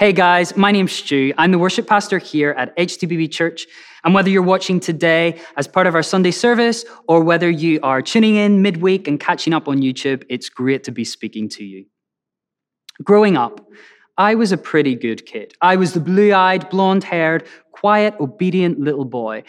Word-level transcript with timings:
Hey 0.00 0.14
guys, 0.14 0.56
my 0.56 0.72
name's 0.72 0.92
Stew. 0.92 1.34
I'm 1.36 1.52
the 1.52 1.58
worship 1.58 1.86
pastor 1.86 2.16
here 2.16 2.52
at 2.52 2.74
HTBB 2.78 3.30
Church. 3.30 3.66
And 4.02 4.14
whether 4.14 4.30
you're 4.30 4.40
watching 4.40 4.80
today 4.80 5.38
as 5.58 5.68
part 5.68 5.86
of 5.86 5.94
our 5.94 6.02
Sunday 6.02 6.30
service 6.30 6.86
or 7.06 7.22
whether 7.22 7.50
you 7.50 7.80
are 7.82 8.00
tuning 8.00 8.36
in 8.36 8.62
midweek 8.62 9.06
and 9.06 9.20
catching 9.20 9.52
up 9.52 9.68
on 9.68 9.82
YouTube, 9.82 10.24
it's 10.30 10.48
great 10.48 10.84
to 10.84 10.90
be 10.90 11.04
speaking 11.04 11.50
to 11.50 11.64
you. 11.64 11.84
Growing 13.04 13.36
up, 13.36 13.60
I 14.16 14.36
was 14.36 14.52
a 14.52 14.56
pretty 14.56 14.94
good 14.94 15.26
kid. 15.26 15.52
I 15.60 15.76
was 15.76 15.92
the 15.92 16.00
blue 16.00 16.32
eyed, 16.32 16.70
blonde 16.70 17.04
haired, 17.04 17.46
quiet, 17.72 18.14
obedient 18.20 18.80
little 18.80 19.04
boy, 19.04 19.42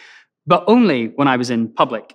but 0.46 0.64
only 0.66 1.06
when 1.16 1.28
I 1.28 1.38
was 1.38 1.48
in 1.48 1.72
public. 1.72 2.14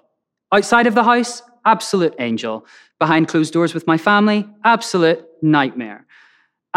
Outside 0.52 0.86
of 0.86 0.94
the 0.94 1.04
house, 1.04 1.42
absolute 1.66 2.14
angel. 2.20 2.68
Behind 3.00 3.28
closed 3.28 3.52
doors 3.52 3.74
with 3.74 3.88
my 3.88 3.98
family, 3.98 4.48
absolute 4.64 5.26
nightmare. 5.42 6.06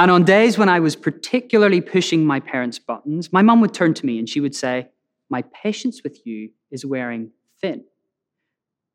And 0.00 0.10
on 0.10 0.24
days 0.24 0.56
when 0.56 0.70
I 0.70 0.80
was 0.80 0.96
particularly 0.96 1.82
pushing 1.82 2.24
my 2.24 2.40
parents' 2.40 2.78
buttons, 2.78 3.34
my 3.34 3.42
mum 3.42 3.60
would 3.60 3.74
turn 3.74 3.92
to 3.92 4.06
me 4.06 4.18
and 4.18 4.26
she 4.26 4.40
would 4.40 4.54
say, 4.54 4.88
My 5.28 5.42
patience 5.42 6.02
with 6.02 6.26
you 6.26 6.52
is 6.70 6.86
wearing 6.86 7.32
thin. 7.60 7.84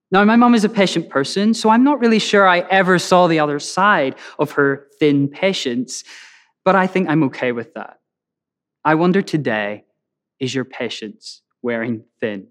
Now, 0.09 0.25
my 0.25 0.35
mum 0.35 0.55
is 0.55 0.63
a 0.63 0.69
patient 0.69 1.09
person, 1.11 1.53
so 1.53 1.69
I'm 1.69 1.83
not 1.83 1.99
really 1.99 2.17
sure 2.17 2.47
I 2.47 2.61
ever 2.71 2.97
saw 2.97 3.27
the 3.27 3.37
other 3.37 3.59
side 3.59 4.15
of 4.39 4.53
her 4.53 4.87
thin 4.99 5.27
patience, 5.27 6.03
but 6.63 6.75
I 6.75 6.87
think 6.87 7.07
I'm 7.07 7.21
okay 7.25 7.51
with 7.51 7.75
that. 7.75 7.99
I 8.83 8.95
wonder 8.95 9.21
today 9.21 9.83
is 10.39 10.55
your 10.55 10.65
patience 10.65 11.43
wearing 11.61 12.03
thin? 12.19 12.47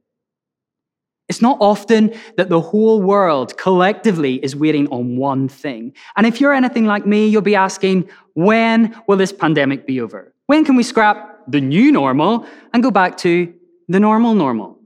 It's 1.28 1.41
not 1.41 1.56
often 1.61 2.12
that 2.36 2.50
the 2.50 2.61
whole 2.61 3.00
world 3.00 3.56
collectively 3.56 4.44
is 4.44 4.55
waiting 4.55 4.86
on 4.89 5.17
one 5.17 5.48
thing. 5.48 5.94
And 6.16 6.27
if 6.27 6.41
you're 6.41 6.53
anything 6.53 6.84
like 6.84 7.06
me, 7.06 7.27
you'll 7.27 7.41
be 7.41 7.55
asking, 7.55 8.08
when 8.34 8.94
will 9.08 9.16
this 9.16 9.33
pandemic 9.33 9.86
be 9.86 10.00
over? 10.00 10.34
When 10.47 10.64
can 10.64 10.77
we 10.77 10.83
scrap 10.83 11.41
the 11.48 11.61
new 11.61 11.91
normal 11.91 12.47
and 12.75 12.83
go 12.83 12.91
back 12.91 13.16
to 13.19 13.53
the 13.89 14.00
normal 14.00 14.34
normal? 14.34 14.78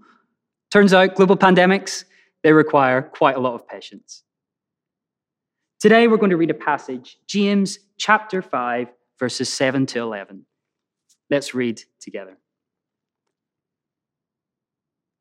Turns 0.70 0.94
out 0.94 1.16
global 1.16 1.36
pandemics, 1.36 2.04
they 2.44 2.52
require 2.52 3.02
quite 3.02 3.36
a 3.36 3.40
lot 3.40 3.54
of 3.54 3.66
patience. 3.66 4.22
Today 5.80 6.06
we're 6.06 6.18
going 6.18 6.30
to 6.30 6.36
read 6.36 6.50
a 6.50 6.54
passage, 6.54 7.18
James 7.26 7.78
chapter 7.96 8.42
5, 8.42 8.88
verses 9.18 9.52
7 9.52 9.86
to 9.86 10.00
11. 10.00 10.44
Let's 11.30 11.54
read 11.54 11.82
together. 12.00 12.38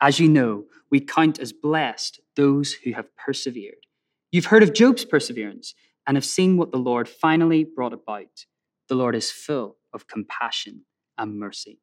As 0.00 0.20
you 0.20 0.28
know, 0.28 0.64
we 0.90 1.00
count 1.00 1.38
as 1.38 1.52
blessed 1.52 2.20
those 2.36 2.72
who 2.72 2.92
have 2.92 3.14
persevered. 3.16 3.86
You've 4.30 4.46
heard 4.46 4.62
of 4.62 4.72
Job's 4.72 5.04
perseverance 5.04 5.74
and 6.06 6.16
have 6.16 6.24
seen 6.24 6.56
what 6.56 6.70
the 6.70 6.78
Lord 6.78 7.08
finally 7.08 7.64
brought 7.64 7.92
about. 7.92 8.46
The 8.88 8.94
Lord 8.94 9.14
is 9.14 9.30
full 9.30 9.76
of 9.92 10.06
compassion 10.06 10.84
and 11.16 11.38
mercy. 11.38 11.80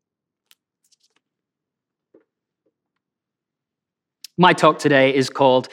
My 4.38 4.53
talk 4.53 4.79
today 4.79 5.13
is 5.13 5.29
called 5.29 5.69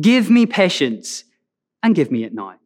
Give 0.00 0.30
Me 0.30 0.46
Patience 0.46 1.24
and 1.82 1.94
Give 1.94 2.10
Me 2.10 2.24
It 2.24 2.34
Now. 2.34 2.61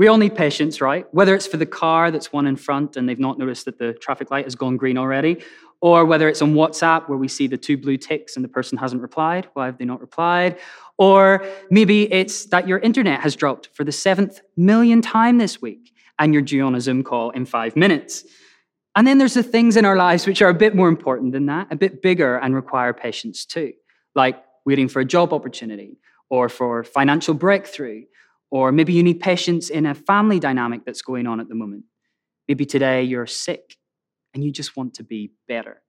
We 0.00 0.06
all 0.06 0.16
need 0.16 0.34
patience, 0.34 0.80
right? 0.80 1.06
Whether 1.12 1.34
it's 1.34 1.46
for 1.46 1.58
the 1.58 1.66
car 1.66 2.10
that's 2.10 2.32
one 2.32 2.46
in 2.46 2.56
front 2.56 2.96
and 2.96 3.06
they've 3.06 3.18
not 3.18 3.38
noticed 3.38 3.66
that 3.66 3.76
the 3.76 3.92
traffic 3.92 4.30
light 4.30 4.46
has 4.46 4.54
gone 4.54 4.78
green 4.78 4.96
already, 4.96 5.44
or 5.82 6.06
whether 6.06 6.26
it's 6.26 6.40
on 6.40 6.54
WhatsApp 6.54 7.06
where 7.06 7.18
we 7.18 7.28
see 7.28 7.46
the 7.46 7.58
two 7.58 7.76
blue 7.76 7.98
ticks 7.98 8.34
and 8.34 8.42
the 8.42 8.48
person 8.48 8.78
hasn't 8.78 9.02
replied. 9.02 9.48
Why 9.52 9.66
have 9.66 9.76
they 9.76 9.84
not 9.84 10.00
replied? 10.00 10.58
Or 10.96 11.44
maybe 11.70 12.10
it's 12.10 12.46
that 12.46 12.66
your 12.66 12.78
internet 12.78 13.20
has 13.20 13.36
dropped 13.36 13.68
for 13.74 13.84
the 13.84 13.92
seventh 13.92 14.40
million 14.56 15.02
time 15.02 15.36
this 15.36 15.60
week 15.60 15.92
and 16.18 16.32
you're 16.32 16.40
due 16.40 16.62
on 16.62 16.74
a 16.74 16.80
Zoom 16.80 17.04
call 17.04 17.28
in 17.32 17.44
five 17.44 17.76
minutes. 17.76 18.24
And 18.96 19.06
then 19.06 19.18
there's 19.18 19.34
the 19.34 19.42
things 19.42 19.76
in 19.76 19.84
our 19.84 19.96
lives 19.96 20.26
which 20.26 20.40
are 20.40 20.48
a 20.48 20.54
bit 20.54 20.74
more 20.74 20.88
important 20.88 21.32
than 21.32 21.44
that, 21.44 21.66
a 21.70 21.76
bit 21.76 22.00
bigger 22.00 22.36
and 22.38 22.54
require 22.54 22.94
patience 22.94 23.44
too, 23.44 23.74
like 24.14 24.42
waiting 24.64 24.88
for 24.88 25.00
a 25.00 25.04
job 25.04 25.34
opportunity 25.34 25.98
or 26.30 26.48
for 26.48 26.84
financial 26.84 27.34
breakthrough, 27.34 28.04
or 28.50 28.72
maybe 28.72 28.92
you 28.92 29.02
need 29.02 29.20
patience 29.20 29.70
in 29.70 29.86
a 29.86 29.94
family 29.94 30.40
dynamic 30.40 30.84
that's 30.84 31.02
going 31.02 31.26
on 31.26 31.40
at 31.40 31.48
the 31.48 31.54
moment. 31.54 31.84
Maybe 32.48 32.66
today 32.66 33.02
you're 33.02 33.26
sick 33.26 33.76
and 34.34 34.42
you 34.42 34.50
just 34.50 34.76
want 34.76 34.94
to 34.94 35.04
be 35.04 35.32
better. 35.48 35.82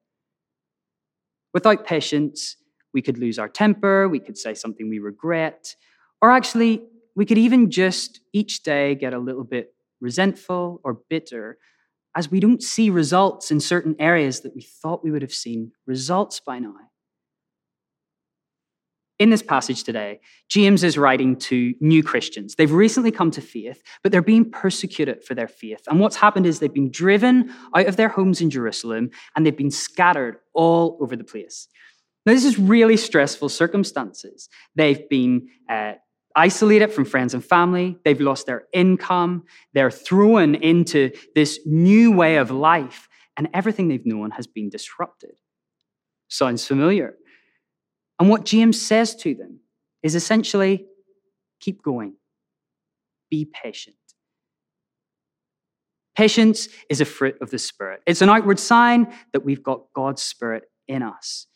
Without 1.53 1.85
patience, 1.85 2.55
we 2.93 3.01
could 3.01 3.17
lose 3.17 3.39
our 3.39 3.49
temper, 3.49 4.07
we 4.07 4.19
could 4.19 4.37
say 4.37 4.53
something 4.53 4.89
we 4.89 4.99
regret, 4.99 5.75
or 6.21 6.31
actually, 6.31 6.83
we 7.15 7.25
could 7.25 7.37
even 7.37 7.71
just 7.71 8.21
each 8.31 8.63
day 8.63 8.95
get 8.95 9.13
a 9.13 9.19
little 9.19 9.43
bit 9.43 9.73
resentful 9.99 10.79
or 10.83 10.99
bitter 11.09 11.57
as 12.15 12.29
we 12.29 12.39
don't 12.39 12.61
see 12.61 12.89
results 12.89 13.51
in 13.51 13.59
certain 13.59 13.95
areas 13.99 14.41
that 14.41 14.55
we 14.55 14.61
thought 14.61 15.03
we 15.03 15.11
would 15.11 15.21
have 15.21 15.33
seen 15.33 15.71
results 15.85 16.39
by 16.39 16.59
now. 16.59 16.73
In 19.21 19.29
this 19.29 19.43
passage 19.43 19.83
today, 19.83 20.19
James 20.49 20.83
is 20.83 20.97
writing 20.97 21.35
to 21.35 21.75
new 21.79 22.01
Christians. 22.01 22.55
They've 22.55 22.71
recently 22.71 23.11
come 23.11 23.29
to 23.29 23.39
faith, 23.39 23.83
but 24.01 24.11
they're 24.11 24.23
being 24.23 24.49
persecuted 24.49 25.23
for 25.23 25.35
their 25.35 25.47
faith. 25.47 25.83
And 25.87 25.99
what's 25.99 26.15
happened 26.15 26.47
is 26.47 26.57
they've 26.57 26.73
been 26.73 26.89
driven 26.89 27.53
out 27.75 27.85
of 27.85 27.97
their 27.97 28.09
homes 28.09 28.41
in 28.41 28.49
Jerusalem 28.49 29.11
and 29.35 29.45
they've 29.45 29.55
been 29.55 29.69
scattered 29.69 30.37
all 30.55 30.97
over 31.01 31.15
the 31.15 31.23
place. 31.23 31.67
Now, 32.25 32.33
this 32.33 32.45
is 32.45 32.57
really 32.57 32.97
stressful 32.97 33.49
circumstances. 33.49 34.49
They've 34.73 35.07
been 35.07 35.49
uh, 35.69 35.93
isolated 36.35 36.91
from 36.91 37.05
friends 37.05 37.35
and 37.35 37.45
family, 37.45 37.99
they've 38.03 38.19
lost 38.19 38.47
their 38.47 38.63
income, 38.73 39.43
they're 39.75 39.91
thrown 39.91 40.55
into 40.55 41.11
this 41.35 41.59
new 41.67 42.11
way 42.11 42.37
of 42.37 42.49
life, 42.49 43.07
and 43.37 43.49
everything 43.53 43.87
they've 43.87 44.03
known 44.03 44.31
has 44.31 44.47
been 44.47 44.69
disrupted. 44.69 45.35
Sounds 46.27 46.65
familiar? 46.65 47.17
And 48.21 48.29
what 48.29 48.45
James 48.45 48.79
says 48.79 49.15
to 49.15 49.33
them 49.33 49.61
is 50.03 50.13
essentially 50.13 50.85
keep 51.59 51.81
going, 51.81 52.13
be 53.31 53.45
patient. 53.45 53.95
Patience 56.15 56.69
is 56.87 57.01
a 57.01 57.05
fruit 57.05 57.35
of 57.41 57.49
the 57.49 57.57
Spirit. 57.57 58.03
It's 58.05 58.21
an 58.21 58.29
outward 58.29 58.59
sign 58.59 59.11
that 59.33 59.43
we've 59.43 59.63
got 59.63 59.85
God's 59.95 60.21
Spirit 60.21 60.65
in 60.87 61.01
us. 61.01 61.47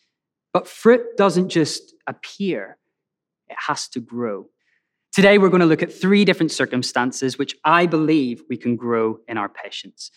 But 0.54 0.68
fruit 0.68 1.16
doesn't 1.18 1.50
just 1.50 1.94
appear, 2.08 2.80
it 3.48 3.58
has 3.68 3.88
to 3.90 4.00
grow. 4.00 4.48
Today, 5.14 5.38
we're 5.38 5.50
going 5.50 5.60
to 5.60 5.68
look 5.68 5.84
at 5.84 5.94
three 5.94 6.26
different 6.26 6.52
circumstances 6.52 7.38
which 7.38 7.56
I 7.64 7.86
believe 7.86 8.42
we 8.50 8.58
can 8.58 8.76
grow 8.76 9.20
in 9.28 9.38
our 9.38 9.50
patience. 9.50 10.10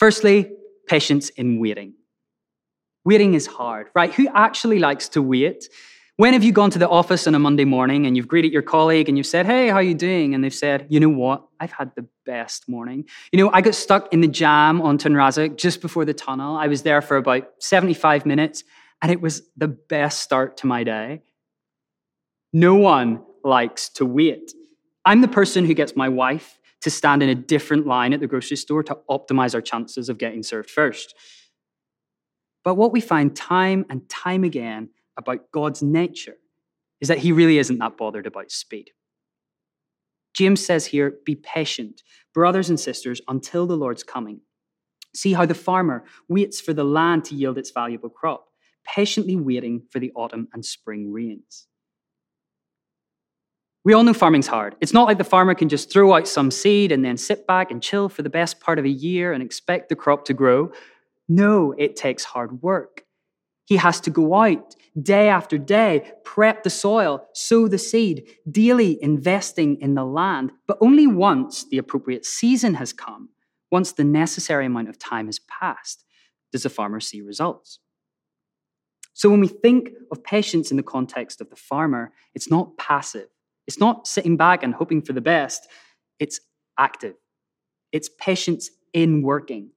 Firstly, 0.00 0.50
patience 0.88 1.28
in 1.28 1.60
waiting. 1.60 1.94
Waiting 3.04 3.34
is 3.34 3.46
hard, 3.46 3.88
right? 3.94 4.12
Who 4.14 4.28
actually 4.34 4.78
likes 4.78 5.08
to 5.10 5.22
wait? 5.22 5.68
When 6.16 6.32
have 6.32 6.44
you 6.44 6.52
gone 6.52 6.70
to 6.70 6.78
the 6.78 6.88
office 6.88 7.26
on 7.26 7.34
a 7.34 7.38
Monday 7.38 7.64
morning 7.64 8.06
and 8.06 8.16
you've 8.16 8.28
greeted 8.28 8.52
your 8.52 8.62
colleague 8.62 9.08
and 9.08 9.18
you've 9.18 9.26
said, 9.26 9.46
Hey, 9.46 9.68
how 9.68 9.76
are 9.76 9.82
you 9.82 9.94
doing? 9.94 10.32
And 10.32 10.44
they've 10.44 10.54
said, 10.54 10.86
You 10.88 11.00
know 11.00 11.08
what? 11.08 11.44
I've 11.58 11.72
had 11.72 11.90
the 11.96 12.06
best 12.24 12.68
morning. 12.68 13.04
You 13.32 13.40
know, 13.40 13.50
I 13.52 13.60
got 13.60 13.74
stuck 13.74 14.12
in 14.12 14.20
the 14.20 14.28
jam 14.28 14.80
on 14.80 14.96
Tun 14.96 15.12
Razak 15.12 15.56
just 15.56 15.82
before 15.82 16.04
the 16.04 16.14
tunnel. 16.14 16.56
I 16.56 16.68
was 16.68 16.82
there 16.82 17.02
for 17.02 17.16
about 17.16 17.48
75 17.58 18.26
minutes 18.26 18.62
and 19.02 19.10
it 19.10 19.20
was 19.20 19.42
the 19.56 19.68
best 19.68 20.22
start 20.22 20.56
to 20.58 20.66
my 20.66 20.84
day. 20.84 21.22
No 22.52 22.76
one 22.76 23.24
likes 23.42 23.88
to 23.90 24.06
wait. 24.06 24.52
I'm 25.04 25.20
the 25.20 25.28
person 25.28 25.66
who 25.66 25.74
gets 25.74 25.96
my 25.96 26.08
wife 26.08 26.58
to 26.82 26.90
stand 26.90 27.22
in 27.22 27.28
a 27.28 27.34
different 27.34 27.86
line 27.86 28.12
at 28.12 28.20
the 28.20 28.26
grocery 28.26 28.56
store 28.56 28.82
to 28.84 28.98
optimize 29.10 29.54
our 29.54 29.60
chances 29.60 30.08
of 30.08 30.18
getting 30.18 30.42
served 30.42 30.70
first. 30.70 31.14
But 32.64 32.74
what 32.74 32.92
we 32.92 33.00
find 33.00 33.36
time 33.36 33.84
and 33.90 34.08
time 34.08 34.42
again 34.42 34.88
about 35.16 35.52
God's 35.52 35.82
nature 35.82 36.36
is 37.00 37.08
that 37.08 37.18
he 37.18 37.30
really 37.30 37.58
isn't 37.58 37.78
that 37.78 37.96
bothered 37.96 38.26
about 38.26 38.50
speed. 38.50 38.90
James 40.32 40.64
says 40.64 40.86
here, 40.86 41.14
be 41.24 41.36
patient, 41.36 42.02
brothers 42.32 42.68
and 42.68 42.80
sisters, 42.80 43.20
until 43.28 43.66
the 43.66 43.76
Lord's 43.76 44.02
coming. 44.02 44.40
See 45.14 45.34
how 45.34 45.46
the 45.46 45.54
farmer 45.54 46.04
waits 46.28 46.60
for 46.60 46.72
the 46.72 46.82
land 46.82 47.24
to 47.26 47.36
yield 47.36 47.56
its 47.56 47.70
valuable 47.70 48.08
crop, 48.08 48.48
patiently 48.84 49.36
waiting 49.36 49.82
for 49.90 50.00
the 50.00 50.10
autumn 50.16 50.48
and 50.52 50.64
spring 50.64 51.12
rains. 51.12 51.68
We 53.84 53.92
all 53.92 54.02
know 54.02 54.14
farming's 54.14 54.46
hard. 54.46 54.76
It's 54.80 54.94
not 54.94 55.06
like 55.06 55.18
the 55.18 55.24
farmer 55.24 55.54
can 55.54 55.68
just 55.68 55.92
throw 55.92 56.14
out 56.14 56.26
some 56.26 56.50
seed 56.50 56.90
and 56.90 57.04
then 57.04 57.18
sit 57.18 57.46
back 57.46 57.70
and 57.70 57.82
chill 57.82 58.08
for 58.08 58.22
the 58.22 58.30
best 58.30 58.58
part 58.58 58.78
of 58.78 58.86
a 58.86 58.90
year 58.90 59.32
and 59.34 59.42
expect 59.42 59.90
the 59.90 59.96
crop 59.96 60.24
to 60.24 60.34
grow. 60.34 60.72
No, 61.28 61.72
it 61.76 61.96
takes 61.96 62.24
hard 62.24 62.62
work. 62.62 63.04
He 63.66 63.76
has 63.76 64.00
to 64.02 64.10
go 64.10 64.34
out 64.34 64.74
day 65.00 65.28
after 65.28 65.58
day, 65.58 66.12
prep 66.22 66.62
the 66.62 66.70
soil, 66.70 67.26
sow 67.32 67.66
the 67.66 67.78
seed, 67.78 68.28
daily 68.50 69.02
investing 69.02 69.80
in 69.80 69.94
the 69.94 70.04
land. 70.04 70.52
But 70.66 70.78
only 70.80 71.06
once 71.06 71.64
the 71.64 71.78
appropriate 71.78 72.24
season 72.24 72.74
has 72.74 72.92
come, 72.92 73.30
once 73.70 73.92
the 73.92 74.04
necessary 74.04 74.66
amount 74.66 74.88
of 74.88 74.98
time 74.98 75.26
has 75.26 75.40
passed, 75.40 76.04
does 76.52 76.62
the 76.62 76.70
farmer 76.70 77.00
see 77.00 77.22
results. 77.22 77.80
So 79.14 79.30
when 79.30 79.40
we 79.40 79.48
think 79.48 79.90
of 80.12 80.22
patience 80.22 80.70
in 80.70 80.76
the 80.76 80.82
context 80.82 81.40
of 81.40 81.50
the 81.50 81.56
farmer, 81.56 82.12
it's 82.34 82.50
not 82.50 82.76
passive. 82.76 83.28
It's 83.66 83.80
not 83.80 84.06
sitting 84.06 84.36
back 84.36 84.62
and 84.62 84.74
hoping 84.74 85.02
for 85.02 85.12
the 85.12 85.20
best. 85.20 85.66
It's 86.18 86.40
active. 86.78 87.14
It's 87.92 88.10
patience 88.20 88.70
in 88.92 89.22
working. 89.22 89.70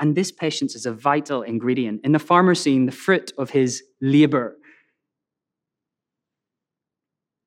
And 0.00 0.16
this 0.16 0.32
patience 0.32 0.74
is 0.74 0.86
a 0.86 0.92
vital 0.92 1.42
ingredient 1.42 2.00
in 2.04 2.12
the 2.12 2.18
farmer 2.18 2.54
seeing 2.54 2.86
the 2.86 2.92
fruit 2.92 3.32
of 3.36 3.50
his 3.50 3.82
labor. 4.00 4.56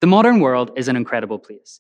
The 0.02 0.08
modern 0.08 0.40
world 0.40 0.72
is 0.76 0.88
an 0.88 0.96
incredible 0.96 1.40
place. 1.40 1.80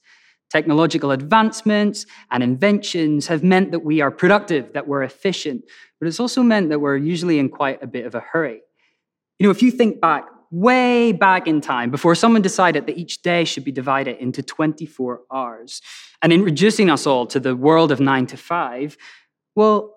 Technological 0.49 1.11
advancements 1.11 2.05
and 2.31 2.41
inventions 2.41 3.27
have 3.27 3.43
meant 3.43 3.71
that 3.71 3.79
we 3.79 4.01
are 4.01 4.11
productive, 4.11 4.73
that 4.73 4.87
we're 4.87 5.03
efficient, 5.03 5.63
but 5.99 6.07
it's 6.07 6.19
also 6.19 6.41
meant 6.41 6.69
that 6.69 6.79
we're 6.79 6.97
usually 6.97 7.37
in 7.37 7.49
quite 7.49 7.81
a 7.83 7.87
bit 7.87 8.05
of 8.05 8.15
a 8.15 8.19
hurry. 8.19 8.61
You 9.39 9.47
know, 9.47 9.51
if 9.51 9.61
you 9.61 9.71
think 9.71 9.99
back, 9.99 10.25
way 10.51 11.11
back 11.11 11.47
in 11.47 11.59
time, 11.59 11.91
before 11.91 12.15
someone 12.15 12.41
decided 12.41 12.85
that 12.87 12.97
each 12.97 13.21
day 13.23 13.43
should 13.45 13.63
be 13.63 13.71
divided 13.71 14.17
into 14.17 14.41
24 14.41 15.21
hours, 15.31 15.81
and 16.21 16.31
introducing 16.31 16.89
us 16.89 17.05
all 17.05 17.25
to 17.27 17.39
the 17.39 17.55
world 17.55 17.91
of 17.91 17.99
nine 17.99 18.25
to 18.27 18.37
five, 18.37 18.95
well, 19.55 19.93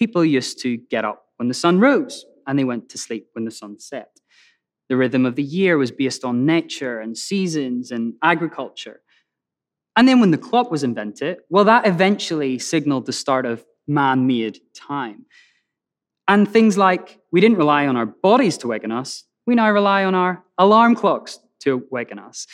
people 0.00 0.24
used 0.24 0.60
to 0.62 0.78
get 0.78 1.04
up 1.04 1.26
when 1.36 1.48
the 1.48 1.54
sun 1.54 1.78
rose 1.78 2.24
and 2.46 2.58
they 2.58 2.64
went 2.64 2.88
to 2.88 2.98
sleep 2.98 3.28
when 3.34 3.44
the 3.44 3.50
sun 3.50 3.78
set. 3.78 4.18
The 4.88 4.96
rhythm 4.96 5.24
of 5.26 5.36
the 5.36 5.42
year 5.42 5.78
was 5.78 5.92
based 5.92 6.24
on 6.24 6.46
nature 6.46 6.98
and 6.98 7.16
seasons 7.16 7.92
and 7.92 8.14
agriculture. 8.22 9.02
And 9.94 10.08
then 10.08 10.18
when 10.18 10.30
the 10.30 10.38
clock 10.38 10.70
was 10.70 10.82
invented, 10.82 11.38
well, 11.50 11.64
that 11.64 11.86
eventually 11.86 12.58
signaled 12.58 13.06
the 13.06 13.12
start 13.12 13.44
of 13.44 13.64
man 13.86 14.26
made 14.26 14.58
time. 14.74 15.26
And 16.26 16.48
things 16.48 16.78
like 16.78 17.20
we 17.30 17.40
didn't 17.40 17.58
rely 17.58 17.86
on 17.86 17.96
our 17.96 18.06
bodies 18.06 18.56
to 18.58 18.68
waken 18.68 18.90
us, 18.90 19.24
we 19.46 19.54
now 19.54 19.70
rely 19.70 20.04
on 20.04 20.14
our 20.14 20.42
alarm 20.58 20.94
clocks 20.94 21.38
to 21.60 21.86
waken 21.90 22.18
us. 22.18 22.46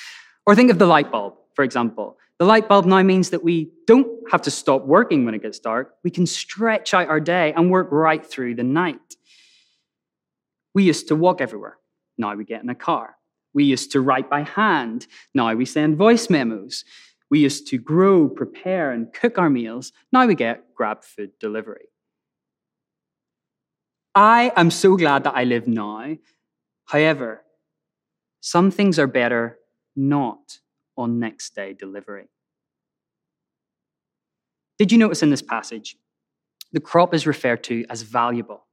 Or 0.46 0.54
think 0.54 0.70
of 0.70 0.78
the 0.78 0.86
light 0.86 1.12
bulb, 1.12 1.34
for 1.54 1.64
example. 1.64 2.18
The 2.38 2.44
light 2.44 2.68
bulb 2.68 2.84
now 2.84 3.02
means 3.02 3.30
that 3.30 3.42
we 3.42 3.70
don't 3.86 4.08
have 4.30 4.42
to 4.42 4.50
stop 4.50 4.84
working 4.84 5.24
when 5.24 5.34
it 5.34 5.42
gets 5.42 5.58
dark. 5.58 5.94
We 6.04 6.10
can 6.10 6.26
stretch 6.26 6.92
out 6.92 7.08
our 7.08 7.20
day 7.20 7.52
and 7.54 7.70
work 7.70 7.88
right 7.90 8.24
through 8.24 8.56
the 8.56 8.62
night. 8.62 9.16
We 10.74 10.82
used 10.82 11.08
to 11.08 11.16
walk 11.16 11.40
everywhere. 11.40 11.78
Now 12.18 12.34
we 12.34 12.44
get 12.44 12.62
in 12.62 12.68
a 12.68 12.74
car. 12.74 13.16
We 13.54 13.64
used 13.64 13.92
to 13.92 14.02
write 14.02 14.28
by 14.28 14.42
hand. 14.42 15.06
Now 15.34 15.54
we 15.54 15.64
send 15.64 15.96
voice 15.96 16.28
memos. 16.28 16.84
We 17.30 17.38
used 17.40 17.68
to 17.68 17.78
grow, 17.78 18.28
prepare, 18.28 18.90
and 18.92 19.12
cook 19.12 19.38
our 19.38 19.48
meals. 19.48 19.92
Now 20.12 20.26
we 20.26 20.34
get 20.34 20.74
grab 20.74 21.04
food 21.04 21.30
delivery. 21.40 21.86
I 24.14 24.52
am 24.56 24.70
so 24.70 24.96
glad 24.96 25.24
that 25.24 25.34
I 25.34 25.44
live 25.44 25.66
now. 25.66 26.16
However, 26.84 27.44
some 28.40 28.70
things 28.70 28.98
are 28.98 29.06
better 29.06 29.58
not 29.96 30.58
on 30.96 31.18
next 31.18 31.54
day 31.54 31.72
delivery. 31.72 32.28
Did 34.78 34.92
you 34.92 34.98
notice 34.98 35.22
in 35.22 35.30
this 35.30 35.42
passage? 35.42 35.96
The 36.72 36.80
crop 36.80 37.14
is 37.14 37.26
referred 37.26 37.64
to 37.64 37.84
as 37.88 38.02
valuable. 38.02 38.66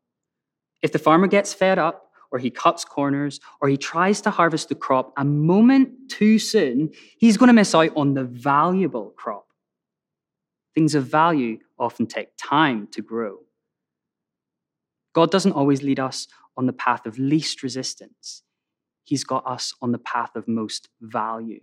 If 0.82 0.92
the 0.92 1.00
farmer 1.00 1.28
gets 1.28 1.54
fed 1.54 1.80
up, 1.80 2.10
or 2.32 2.40
he 2.40 2.50
cuts 2.50 2.84
corners, 2.84 3.40
or 3.62 3.70
he 3.70 3.78
tries 3.78 4.20
to 4.22 4.32
harvest 4.32 4.68
the 4.68 4.76
crop 4.76 5.14
a 5.18 5.24
moment 5.24 6.10
too 6.10 6.40
soon, 6.40 6.90
he's 7.18 7.38
going 7.38 7.48
to 7.48 7.54
miss 7.54 7.76
out 7.76 7.92
on 7.96 8.16
the 8.16 8.24
valuable 8.24 9.14
crop. 9.16 9.46
Things 10.74 10.96
of 10.96 11.06
value 11.06 11.60
often 11.78 12.08
take 12.08 12.30
time 12.38 12.88
to 12.88 13.04
grow. 13.04 13.38
God 15.14 15.30
doesn't 15.30 15.52
always 15.52 15.84
lead 15.84 16.00
us 16.00 16.28
on 16.58 16.66
the 16.66 16.74
path 16.74 17.06
of 17.06 17.20
least 17.20 17.64
resistance, 17.64 18.44
He's 19.04 19.24
got 19.24 19.46
us 19.46 19.74
on 19.82 19.92
the 19.92 20.00
path 20.00 20.36
of 20.36 20.48
most 20.48 20.90
value. 21.02 21.60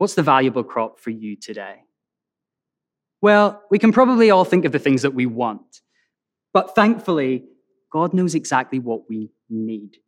What's 0.00 0.14
the 0.14 0.22
valuable 0.22 0.64
crop 0.64 0.98
for 0.98 1.10
you 1.10 1.36
today? 1.36 1.82
Well, 3.20 3.62
we 3.70 3.78
can 3.78 3.92
probably 3.92 4.30
all 4.30 4.46
think 4.46 4.64
of 4.64 4.72
the 4.72 4.78
things 4.78 5.02
that 5.02 5.12
we 5.12 5.26
want, 5.26 5.82
but 6.54 6.74
thankfully, 6.74 7.44
God 7.92 8.14
knows 8.14 8.34
exactly 8.34 8.78
what 8.78 9.10
we 9.10 9.28
need. 9.50 9.98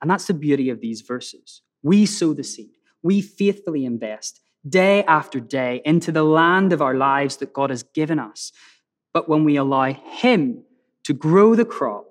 And 0.00 0.10
that's 0.10 0.26
the 0.26 0.32
beauty 0.32 0.70
of 0.70 0.80
these 0.80 1.02
verses. 1.02 1.60
We 1.82 2.06
sow 2.06 2.32
the 2.32 2.42
seed, 2.42 2.70
we 3.02 3.20
faithfully 3.20 3.84
invest 3.84 4.40
day 4.66 5.04
after 5.04 5.38
day 5.38 5.82
into 5.84 6.12
the 6.12 6.24
land 6.24 6.72
of 6.72 6.80
our 6.80 6.94
lives 6.94 7.36
that 7.36 7.52
God 7.52 7.68
has 7.68 7.82
given 7.82 8.18
us. 8.18 8.52
But 9.12 9.28
when 9.28 9.44
we 9.44 9.56
allow 9.56 9.92
Him 9.92 10.64
to 11.04 11.12
grow 11.12 11.54
the 11.54 11.66
crop, 11.66 12.06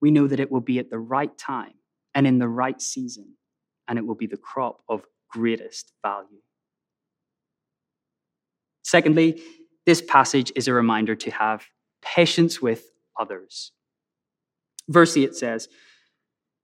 we 0.00 0.10
know 0.10 0.26
that 0.26 0.40
it 0.40 0.50
will 0.50 0.60
be 0.60 0.80
at 0.80 0.90
the 0.90 0.98
right 0.98 1.38
time 1.38 1.74
and 2.16 2.26
in 2.26 2.40
the 2.40 2.48
right 2.48 2.82
season, 2.82 3.36
and 3.86 3.96
it 3.96 4.04
will 4.04 4.16
be 4.16 4.26
the 4.26 4.36
crop 4.36 4.82
of 4.88 5.04
greatest 5.32 5.92
value. 6.02 6.42
Secondly, 8.84 9.42
this 9.86 10.02
passage 10.02 10.52
is 10.54 10.68
a 10.68 10.72
reminder 10.72 11.14
to 11.16 11.30
have 11.30 11.64
patience 12.02 12.60
with 12.60 12.84
others. 13.18 13.72
Verse 14.88 15.16
8 15.16 15.34
says, 15.34 15.68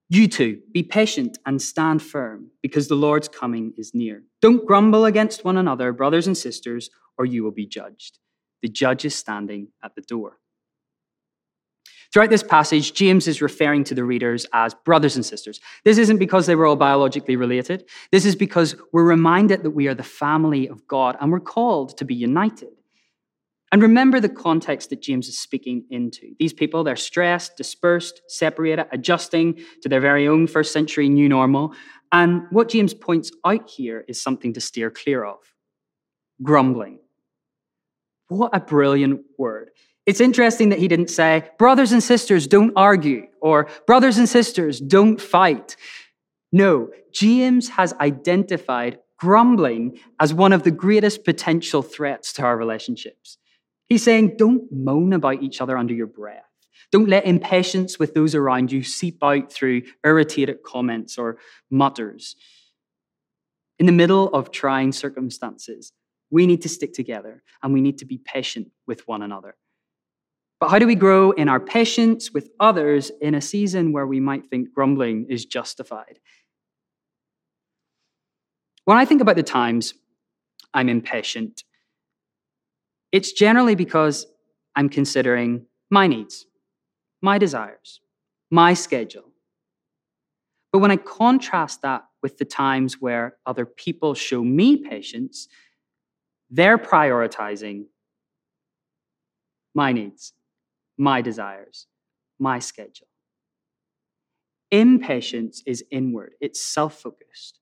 You 0.08 0.28
too, 0.28 0.60
be 0.72 0.82
patient 0.82 1.38
and 1.46 1.60
stand 1.60 2.02
firm, 2.02 2.50
because 2.62 2.88
the 2.88 2.96
Lord's 2.96 3.28
coming 3.28 3.72
is 3.76 3.92
near. 3.94 4.24
Don't 4.42 4.66
grumble 4.66 5.04
against 5.04 5.44
one 5.44 5.56
another, 5.56 5.92
brothers 5.92 6.26
and 6.26 6.36
sisters, 6.36 6.90
or 7.16 7.24
you 7.24 7.42
will 7.42 7.52
be 7.52 7.66
judged. 7.66 8.18
The 8.62 8.68
judge 8.68 9.04
is 9.04 9.14
standing 9.14 9.68
at 9.82 9.94
the 9.94 10.02
door. 10.02 10.38
Throughout 12.12 12.30
this 12.30 12.42
passage, 12.42 12.94
James 12.94 13.28
is 13.28 13.42
referring 13.42 13.84
to 13.84 13.94
the 13.94 14.04
readers 14.04 14.46
as 14.54 14.74
brothers 14.74 15.16
and 15.16 15.24
sisters. 15.24 15.60
This 15.84 15.98
isn't 15.98 16.18
because 16.18 16.46
they 16.46 16.54
were 16.54 16.66
all 16.66 16.76
biologically 16.76 17.36
related. 17.36 17.84
This 18.10 18.24
is 18.24 18.34
because 18.34 18.76
we're 18.92 19.04
reminded 19.04 19.62
that 19.62 19.72
we 19.72 19.88
are 19.88 19.94
the 19.94 20.02
family 20.02 20.68
of 20.68 20.86
God 20.86 21.16
and 21.20 21.30
we're 21.30 21.40
called 21.40 21.98
to 21.98 22.06
be 22.06 22.14
united. 22.14 22.70
And 23.70 23.82
remember 23.82 24.18
the 24.18 24.30
context 24.30 24.88
that 24.90 25.02
James 25.02 25.28
is 25.28 25.38
speaking 25.38 25.84
into. 25.90 26.34
These 26.38 26.54
people, 26.54 26.82
they're 26.82 26.96
stressed, 26.96 27.58
dispersed, 27.58 28.22
separated, 28.26 28.86
adjusting 28.92 29.62
to 29.82 29.90
their 29.90 30.00
very 30.00 30.26
own 30.26 30.46
first 30.46 30.72
century 30.72 31.10
new 31.10 31.28
normal. 31.28 31.74
And 32.10 32.44
what 32.50 32.70
James 32.70 32.94
points 32.94 33.30
out 33.44 33.68
here 33.68 34.06
is 34.08 34.22
something 34.22 34.54
to 34.54 34.60
steer 34.62 34.90
clear 34.90 35.24
of 35.24 35.36
grumbling. 36.42 37.00
What 38.28 38.54
a 38.54 38.60
brilliant 38.60 39.20
word. 39.38 39.70
It's 40.08 40.22
interesting 40.22 40.70
that 40.70 40.78
he 40.78 40.88
didn't 40.88 41.10
say, 41.10 41.50
brothers 41.58 41.92
and 41.92 42.02
sisters, 42.02 42.46
don't 42.46 42.72
argue, 42.74 43.26
or 43.42 43.68
brothers 43.86 44.16
and 44.16 44.26
sisters, 44.26 44.80
don't 44.80 45.20
fight. 45.20 45.76
No, 46.50 46.88
James 47.12 47.68
has 47.68 47.92
identified 48.00 49.00
grumbling 49.18 49.98
as 50.18 50.32
one 50.32 50.54
of 50.54 50.62
the 50.62 50.70
greatest 50.70 51.26
potential 51.26 51.82
threats 51.82 52.32
to 52.32 52.42
our 52.42 52.56
relationships. 52.56 53.36
He's 53.86 54.02
saying, 54.02 54.38
don't 54.38 54.72
moan 54.72 55.12
about 55.12 55.42
each 55.42 55.60
other 55.60 55.76
under 55.76 55.92
your 55.92 56.06
breath. 56.06 56.48
Don't 56.90 57.10
let 57.10 57.26
impatience 57.26 57.98
with 57.98 58.14
those 58.14 58.34
around 58.34 58.72
you 58.72 58.82
seep 58.84 59.22
out 59.22 59.52
through 59.52 59.82
irritated 60.02 60.62
comments 60.62 61.18
or 61.18 61.36
mutters. 61.70 62.34
In 63.78 63.84
the 63.84 63.92
middle 63.92 64.28
of 64.28 64.52
trying 64.52 64.92
circumstances, 64.92 65.92
we 66.30 66.46
need 66.46 66.62
to 66.62 66.70
stick 66.70 66.94
together 66.94 67.42
and 67.62 67.74
we 67.74 67.82
need 67.82 67.98
to 67.98 68.06
be 68.06 68.16
patient 68.16 68.70
with 68.86 69.06
one 69.06 69.20
another. 69.20 69.54
But 70.60 70.70
how 70.70 70.78
do 70.78 70.86
we 70.86 70.96
grow 70.96 71.30
in 71.30 71.48
our 71.48 71.60
patience 71.60 72.32
with 72.32 72.50
others 72.58 73.10
in 73.20 73.34
a 73.34 73.40
season 73.40 73.92
where 73.92 74.06
we 74.06 74.18
might 74.18 74.48
think 74.50 74.72
grumbling 74.74 75.26
is 75.28 75.44
justified? 75.44 76.18
When 78.84 78.96
I 78.96 79.04
think 79.04 79.20
about 79.20 79.36
the 79.36 79.42
times 79.42 79.94
I'm 80.74 80.88
impatient, 80.88 81.62
it's 83.12 83.32
generally 83.32 83.74
because 83.74 84.26
I'm 84.74 84.88
considering 84.88 85.66
my 85.90 86.06
needs, 86.06 86.46
my 87.22 87.38
desires, 87.38 88.00
my 88.50 88.74
schedule. 88.74 89.24
But 90.72 90.80
when 90.80 90.90
I 90.90 90.96
contrast 90.96 91.82
that 91.82 92.04
with 92.22 92.38
the 92.38 92.44
times 92.44 93.00
where 93.00 93.36
other 93.46 93.64
people 93.64 94.14
show 94.14 94.42
me 94.42 94.76
patience, 94.76 95.48
they're 96.50 96.78
prioritizing 96.78 97.86
my 99.74 99.92
needs, 99.92 100.32
my 100.98 101.22
desires, 101.22 101.86
my 102.38 102.58
schedule. 102.58 103.06
Impatience 104.70 105.62
is 105.64 105.84
inward, 105.90 106.34
it's 106.40 106.60
self 106.60 107.00
focused. 107.00 107.60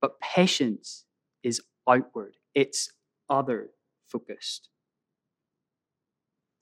But 0.00 0.20
patience 0.20 1.04
is 1.42 1.60
outward, 1.88 2.36
it's 2.54 2.90
other 3.28 3.70
focused. 4.06 4.70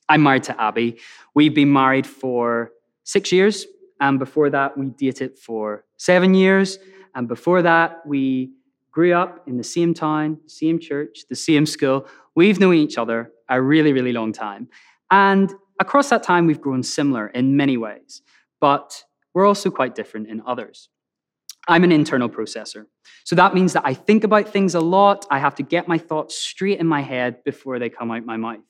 I'm 0.09 0.23
married 0.23 0.45
to 0.45 0.61
Abby. 0.61 0.99
We've 1.35 1.55
been 1.55 1.73
married 1.73 2.07
for 2.07 2.71
six 3.05 3.33
years. 3.33 3.67
And 4.00 4.19
before 4.19 4.50
that, 4.50 4.76
we 4.76 4.87
dated 4.87 5.38
for 5.38 5.85
seven 5.97 6.35
years. 6.35 6.79
And 7.15 7.26
before 7.26 7.62
that, 7.62 8.07
we 8.07 8.53
grew 8.93 9.12
up 9.15 9.43
in 9.49 9.57
the 9.57 9.65
same 9.65 9.95
town, 9.95 10.38
same 10.47 10.79
church, 10.79 11.25
the 11.29 11.35
same 11.35 11.67
school. 11.67 12.07
We've 12.35 12.61
known 12.61 12.75
each 12.75 12.99
other 12.99 13.33
a 13.49 13.61
really, 13.61 13.93
really 13.93 14.12
long 14.12 14.33
time. 14.33 14.69
And 15.11 15.53
across 15.81 16.11
that 16.11 16.23
time, 16.23 16.47
we've 16.47 16.61
grown 16.61 16.83
similar 16.83 17.29
in 17.29 17.57
many 17.57 17.77
ways, 17.77 18.23
but 18.61 19.05
we're 19.35 19.47
also 19.47 19.71
quite 19.71 19.95
different 19.95 20.29
in 20.29 20.43
others. 20.47 20.89
I'm 21.69 21.85
an 21.85 21.93
internal 21.93 22.29
processor. 22.29 22.87
So 23.25 23.35
that 23.37 23.55
means 23.55 23.73
that 23.73 23.83
I 23.85 23.93
think 23.95 24.25
about 24.25 24.49
things 24.49 24.75
a 24.75 24.81
lot. 24.81 25.27
I 25.31 25.39
have 25.39 25.57
to 25.57 25.63
get 25.63 25.89
my 25.89 25.99
thoughts 25.99 26.37
straight 26.37 26.79
in 26.79 26.87
my 26.87 27.01
head 27.01 27.43
before 27.45 27.79
they 27.79 27.89
come 27.89 28.11
out 28.11 28.25
my 28.25 28.37
mouth. 28.37 28.61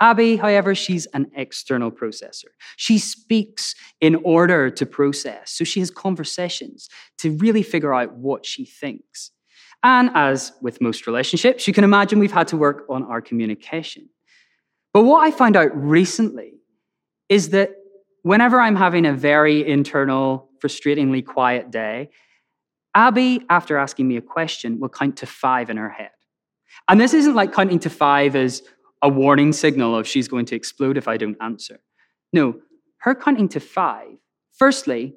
Abby, 0.00 0.36
however, 0.36 0.74
she's 0.74 1.06
an 1.14 1.30
external 1.36 1.92
processor. 1.92 2.46
She 2.76 2.98
speaks 2.98 3.76
in 4.00 4.16
order 4.16 4.68
to 4.70 4.84
process. 4.84 5.52
So 5.52 5.62
she 5.62 5.78
has 5.78 5.92
conversations 5.92 6.88
to 7.18 7.36
really 7.36 7.62
figure 7.62 7.94
out 7.94 8.14
what 8.14 8.44
she 8.44 8.64
thinks. 8.64 9.30
And 9.84 10.10
as 10.14 10.52
with 10.60 10.80
most 10.80 11.06
relationships, 11.06 11.68
you 11.68 11.72
can 11.72 11.84
imagine 11.84 12.18
we've 12.18 12.32
had 12.32 12.48
to 12.48 12.56
work 12.56 12.84
on 12.88 13.04
our 13.04 13.20
communication. 13.20 14.08
But 14.92 15.02
what 15.04 15.26
I 15.26 15.30
found 15.30 15.56
out 15.56 15.70
recently 15.74 16.54
is 17.28 17.50
that 17.50 17.70
whenever 18.22 18.60
I'm 18.60 18.76
having 18.76 19.06
a 19.06 19.12
very 19.12 19.66
internal, 19.66 20.50
frustratingly 20.62 21.24
quiet 21.24 21.70
day, 21.70 22.10
Abby, 22.94 23.44
after 23.48 23.78
asking 23.78 24.06
me 24.06 24.16
a 24.16 24.22
question, 24.22 24.78
will 24.78 24.90
count 24.90 25.16
to 25.18 25.26
five 25.26 25.70
in 25.70 25.78
her 25.78 25.88
head. 25.88 26.10
And 26.88 27.00
this 27.00 27.14
isn't 27.14 27.34
like 27.34 27.52
counting 27.52 27.78
to 27.80 27.90
five 27.90 28.36
as 28.36 28.62
a 29.00 29.08
warning 29.08 29.52
signal 29.52 29.96
of 29.96 30.06
she's 30.06 30.28
going 30.28 30.44
to 30.46 30.56
explode 30.56 30.96
if 30.96 31.08
I 31.08 31.16
don't 31.16 31.36
answer. 31.40 31.80
No, 32.32 32.56
her 32.98 33.14
counting 33.14 33.48
to 33.50 33.60
five, 33.60 34.16
firstly, 34.52 35.14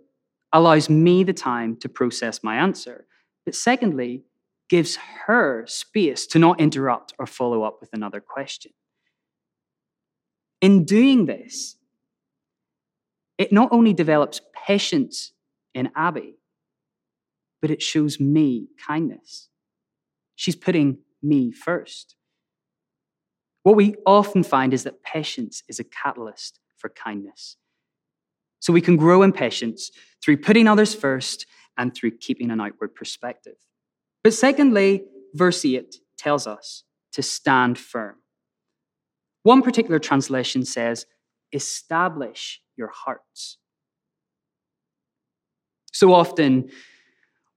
allows 0.54 0.90
me 0.90 1.24
the 1.24 1.34
time 1.34 1.76
to 1.78 1.90
process 1.90 2.44
my 2.44 2.56
answer. 2.56 3.06
But 3.46 3.56
secondly, 3.56 4.24
gives 4.70 4.98
her 5.28 5.66
space 5.68 6.26
to 6.28 6.40
not 6.40 6.60
interrupt 6.60 7.14
or 7.20 7.28
follow 7.28 7.64
up 7.64 7.78
with 7.82 7.90
another 7.94 8.20
question. 8.22 8.72
In 10.66 10.84
doing 10.84 11.28
this, 11.28 11.76
it 13.38 13.52
not 13.52 13.70
only 13.72 13.94
develops 13.94 14.42
patience 14.66 15.32
in 15.76 15.92
Abby, 15.96 16.40
but 17.62 17.70
it 17.70 17.84
shows 17.84 18.20
me 18.20 18.70
kindness. 18.88 19.50
She's 20.34 20.56
putting 20.56 20.98
me 21.22 21.52
first. 21.52 22.16
What 23.62 23.76
we 23.76 23.94
often 24.08 24.42
find 24.42 24.74
is 24.74 24.86
that 24.86 25.04
patience 25.04 25.62
is 25.70 25.80
a 25.80 25.84
catalyst 25.84 26.60
for 26.78 26.90
kindness. 26.90 27.58
So 28.60 28.74
we 28.74 28.82
can 28.82 28.98
grow 28.98 29.22
in 29.22 29.34
patience 29.34 29.92
through 30.24 30.38
putting 30.38 30.68
others 30.68 30.96
first 30.96 31.46
and 31.78 31.94
through 31.94 32.18
keeping 32.18 32.50
an 32.50 32.60
outward 32.60 32.96
perspective. 32.96 33.58
But 34.24 34.34
secondly, 34.34 35.04
verse 35.36 35.64
8 35.64 35.98
tells 36.18 36.48
us 36.48 36.86
to 37.14 37.22
stand 37.22 37.78
firm. 37.78 38.16
One 39.46 39.62
particular 39.62 40.00
translation 40.00 40.66
says, 40.66 41.06
establish 41.54 42.64
your 42.76 42.88
hearts. 42.88 43.60
So 45.94 46.16
often, 46.16 46.72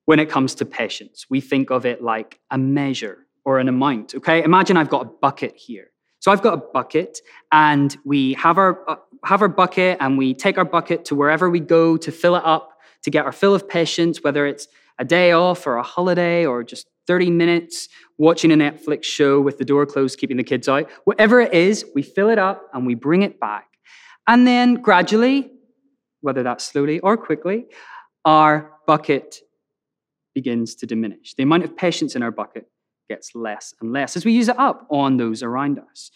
when 0.05 0.19
it 0.19 0.29
comes 0.29 0.55
to 0.57 0.67
patience, 0.67 1.25
we 1.31 1.41
think 1.41 1.71
of 1.71 1.87
it 1.87 2.03
like 2.03 2.41
a 2.51 2.59
measure 2.59 3.27
or 3.47 3.59
an 3.59 3.71
amount. 3.71 4.15
Okay, 4.17 4.45
imagine 4.45 4.77
I've 4.77 4.91
got 4.91 5.07
a 5.07 5.09
bucket 5.23 5.57
here. 5.57 5.87
So 6.19 6.31
I've 6.31 6.43
got 6.43 6.53
a 6.53 6.63
bucket, 6.75 7.21
and 7.53 7.97
we 8.05 8.35
have 8.35 8.59
our 8.59 8.87
uh, 8.87 8.97
have 9.25 9.41
our 9.41 9.49
bucket, 9.49 9.97
and 9.99 10.19
we 10.19 10.35
take 10.35 10.59
our 10.59 10.67
bucket 10.67 11.07
to 11.07 11.15
wherever 11.15 11.49
we 11.49 11.59
go 11.59 11.97
to 11.97 12.13
fill 12.13 12.37
it 12.37 12.45
up 12.45 12.69
to 13.05 13.11
get 13.11 13.25
our 13.25 13.33
fill 13.33 13.55
of 13.55 13.67
patience, 13.67 14.23
whether 14.23 14.47
it's 14.47 14.69
a 14.99 15.07
day 15.07 15.33
off 15.33 15.67
or 15.67 15.77
a 15.77 15.83
holiday 15.83 16.45
or 16.45 16.63
just 16.63 16.87
30 17.09 17.31
minutes 17.31 17.89
watching 18.19 18.53
a 18.53 18.55
Netflix 18.55 19.03
show 19.03 19.41
with 19.41 19.59
the 19.59 19.65
door 19.65 19.85
closed, 19.85 20.19
keeping 20.19 20.37
the 20.37 20.45
kids 20.45 20.69
out. 20.69 20.89
Whatever 21.05 21.41
it 21.41 21.53
is, 21.53 21.85
we 21.95 22.03
fill 22.03 22.29
it 22.29 22.39
up 22.39 22.69
and 22.73 22.87
we 22.87 22.95
bring 22.95 23.23
it 23.23 23.41
back. 23.41 23.67
And 24.29 24.47
then 24.47 24.75
gradually, 24.75 25.51
whether 26.21 26.45
that's 26.45 26.65
slowly 26.65 27.01
or 27.01 27.17
quickly, 27.17 27.67
our 28.25 28.71
bucket 28.87 29.41
begins 30.35 30.77
to 30.77 30.87
diminish. 30.87 31.35
The 31.35 31.43
amount 31.43 31.65
of 31.65 31.77
patience 31.77 32.15
in 32.15 32.23
our 32.23 32.31
bucket 32.31 32.69
gets 33.09 33.35
less 33.35 33.75
and 33.81 33.93
less 33.93 34.17
as 34.17 34.25
we 34.25 34.33
use 34.33 34.49
it 34.49 34.59
up 34.59 34.87
on 34.89 35.17
those 35.17 35.43
around 35.43 35.81
us. 35.81 36.13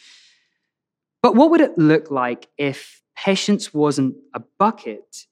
But 1.23 1.35
what 1.35 1.51
would 1.51 1.61
it 1.61 1.77
look 1.77 2.11
like 2.11 2.49
if 2.57 3.03
patience 3.17 3.73
wasn't 3.73 4.17
a 4.35 4.43
bucket, 4.59 5.27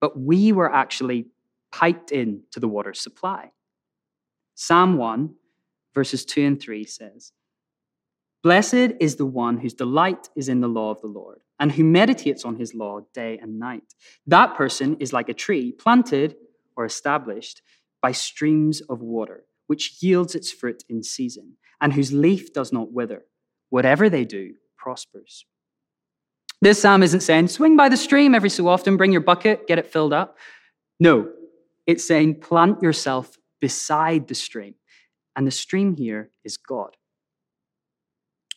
but 0.00 0.18
we 0.18 0.52
were 0.52 0.72
actually 0.72 1.26
piped 1.72 2.12
in 2.12 2.42
to 2.52 2.60
the 2.60 2.68
water 2.68 2.94
supply. 2.94 3.50
Psalm 4.60 4.96
1, 4.96 5.32
verses 5.94 6.24
2 6.24 6.44
and 6.44 6.60
3 6.60 6.84
says, 6.84 7.30
Blessed 8.42 8.90
is 8.98 9.14
the 9.14 9.24
one 9.24 9.58
whose 9.58 9.72
delight 9.72 10.30
is 10.34 10.48
in 10.48 10.60
the 10.60 10.66
law 10.66 10.90
of 10.90 11.00
the 11.00 11.06
Lord, 11.06 11.42
and 11.60 11.70
who 11.70 11.84
meditates 11.84 12.44
on 12.44 12.56
his 12.56 12.74
law 12.74 13.02
day 13.14 13.38
and 13.40 13.60
night. 13.60 13.94
That 14.26 14.56
person 14.56 14.96
is 14.98 15.12
like 15.12 15.28
a 15.28 15.32
tree 15.32 15.70
planted 15.70 16.34
or 16.76 16.84
established 16.84 17.62
by 18.02 18.10
streams 18.10 18.80
of 18.80 19.00
water, 19.00 19.44
which 19.68 20.02
yields 20.02 20.34
its 20.34 20.50
fruit 20.50 20.82
in 20.88 21.04
season, 21.04 21.52
and 21.80 21.92
whose 21.92 22.12
leaf 22.12 22.52
does 22.52 22.72
not 22.72 22.92
wither. 22.92 23.26
Whatever 23.70 24.10
they 24.10 24.24
do 24.24 24.54
prospers. 24.76 25.44
This 26.60 26.82
psalm 26.82 27.04
isn't 27.04 27.20
saying 27.20 27.46
swing 27.46 27.76
by 27.76 27.88
the 27.88 27.96
stream 27.96 28.34
every 28.34 28.50
so 28.50 28.66
often, 28.66 28.96
bring 28.96 29.12
your 29.12 29.20
bucket, 29.20 29.68
get 29.68 29.78
it 29.78 29.86
filled 29.86 30.12
up. 30.12 30.36
No, 30.98 31.30
it's 31.86 32.04
saying 32.04 32.40
plant 32.40 32.82
yourself 32.82 33.38
beside 33.60 34.28
the 34.28 34.34
stream. 34.34 34.74
And 35.36 35.46
the 35.46 35.52
stream 35.52 35.96
here 35.96 36.30
is 36.44 36.56
God. 36.56 36.96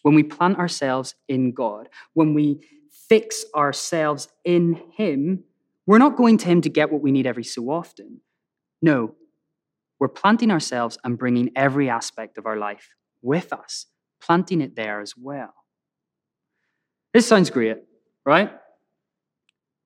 When 0.01 0.15
we 0.15 0.24
plant 0.24 0.58
ourselves 0.58 1.15
in 1.27 1.51
God, 1.51 1.89
when 2.13 2.34
we 2.34 2.65
fix 3.08 3.46
ourselves 3.55 4.29
in 4.43 4.81
Him, 4.96 5.43
we're 5.86 6.00
not 6.00 6.17
going 6.17 6.38
to 6.39 6.48
Him 6.48 6.62
to 6.62 6.70
get 6.70 6.91
what 6.91 7.01
we 7.01 7.12
need 7.12 7.27
every 7.27 7.43
so 7.43 7.70
often. 7.70 8.22
No, 8.81 9.15
we're 10.00 10.08
planting 10.08 10.50
ourselves 10.50 10.98
and 11.03 11.17
bringing 11.20 11.51
every 11.55 11.88
aspect 11.88 12.39
of 12.39 12.48
our 12.48 12.58
life 12.58 12.96
with 13.22 13.53
us, 13.53 13.86
planting 14.20 14.62
it 14.62 14.75
there 14.75 15.00
as 15.00 15.13
well. 15.15 15.53
This 17.13 17.27
sounds 17.27 17.51
great, 17.51 17.77
right? 18.25 18.51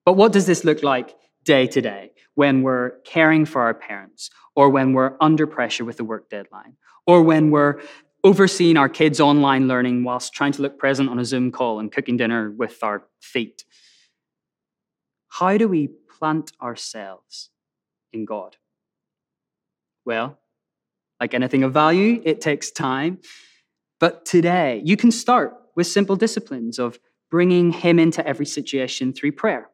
But 0.05 0.13
what 0.13 0.31
does 0.31 0.45
this 0.45 0.63
look 0.63 0.83
like 0.83 1.13
day 1.45 1.67
to 1.67 1.81
day 1.81 2.11
when 2.33 2.63
we're 2.63 2.99
caring 3.05 3.45
for 3.45 3.61
our 3.61 3.73
parents, 3.73 4.29
or 4.55 4.69
when 4.69 4.93
we're 4.93 5.15
under 5.21 5.47
pressure 5.47 5.85
with 5.85 5.97
the 5.97 6.03
work 6.03 6.29
deadline, 6.29 6.75
or 7.07 7.21
when 7.21 7.51
we're 7.51 7.79
overseeing 8.23 8.75
our 8.75 8.89
kids' 8.89 9.21
online 9.21 9.67
learning 9.67 10.03
whilst 10.03 10.33
trying 10.33 10.51
to 10.51 10.61
look 10.61 10.77
present 10.77 11.07
on 11.09 11.19
a 11.19 11.25
Zoom 11.25 11.51
call 11.51 11.79
and 11.79 11.91
cooking 11.91 12.17
dinner 12.17 12.51
with 12.51 12.83
our 12.83 13.03
feet. 13.21 13.63
How 15.29 15.57
do 15.57 15.67
we 15.67 15.89
plant 16.17 16.51
ourselves 16.61 17.51
in 18.11 18.25
God? 18.25 18.57
Well, 20.05 20.39
like 21.19 21.33
anything 21.33 21.63
of 21.63 21.73
value, 21.73 22.21
it 22.25 22.41
takes 22.41 22.71
time. 22.71 23.19
But 23.99 24.25
today, 24.25 24.81
you 24.83 24.97
can 24.97 25.11
start 25.11 25.53
with 25.75 25.87
simple 25.87 26.15
disciplines 26.15 26.79
of 26.79 26.99
bringing 27.29 27.71
Him 27.71 27.99
into 27.99 28.25
every 28.25 28.45
situation 28.45 29.13
through 29.13 29.33
prayer 29.33 29.69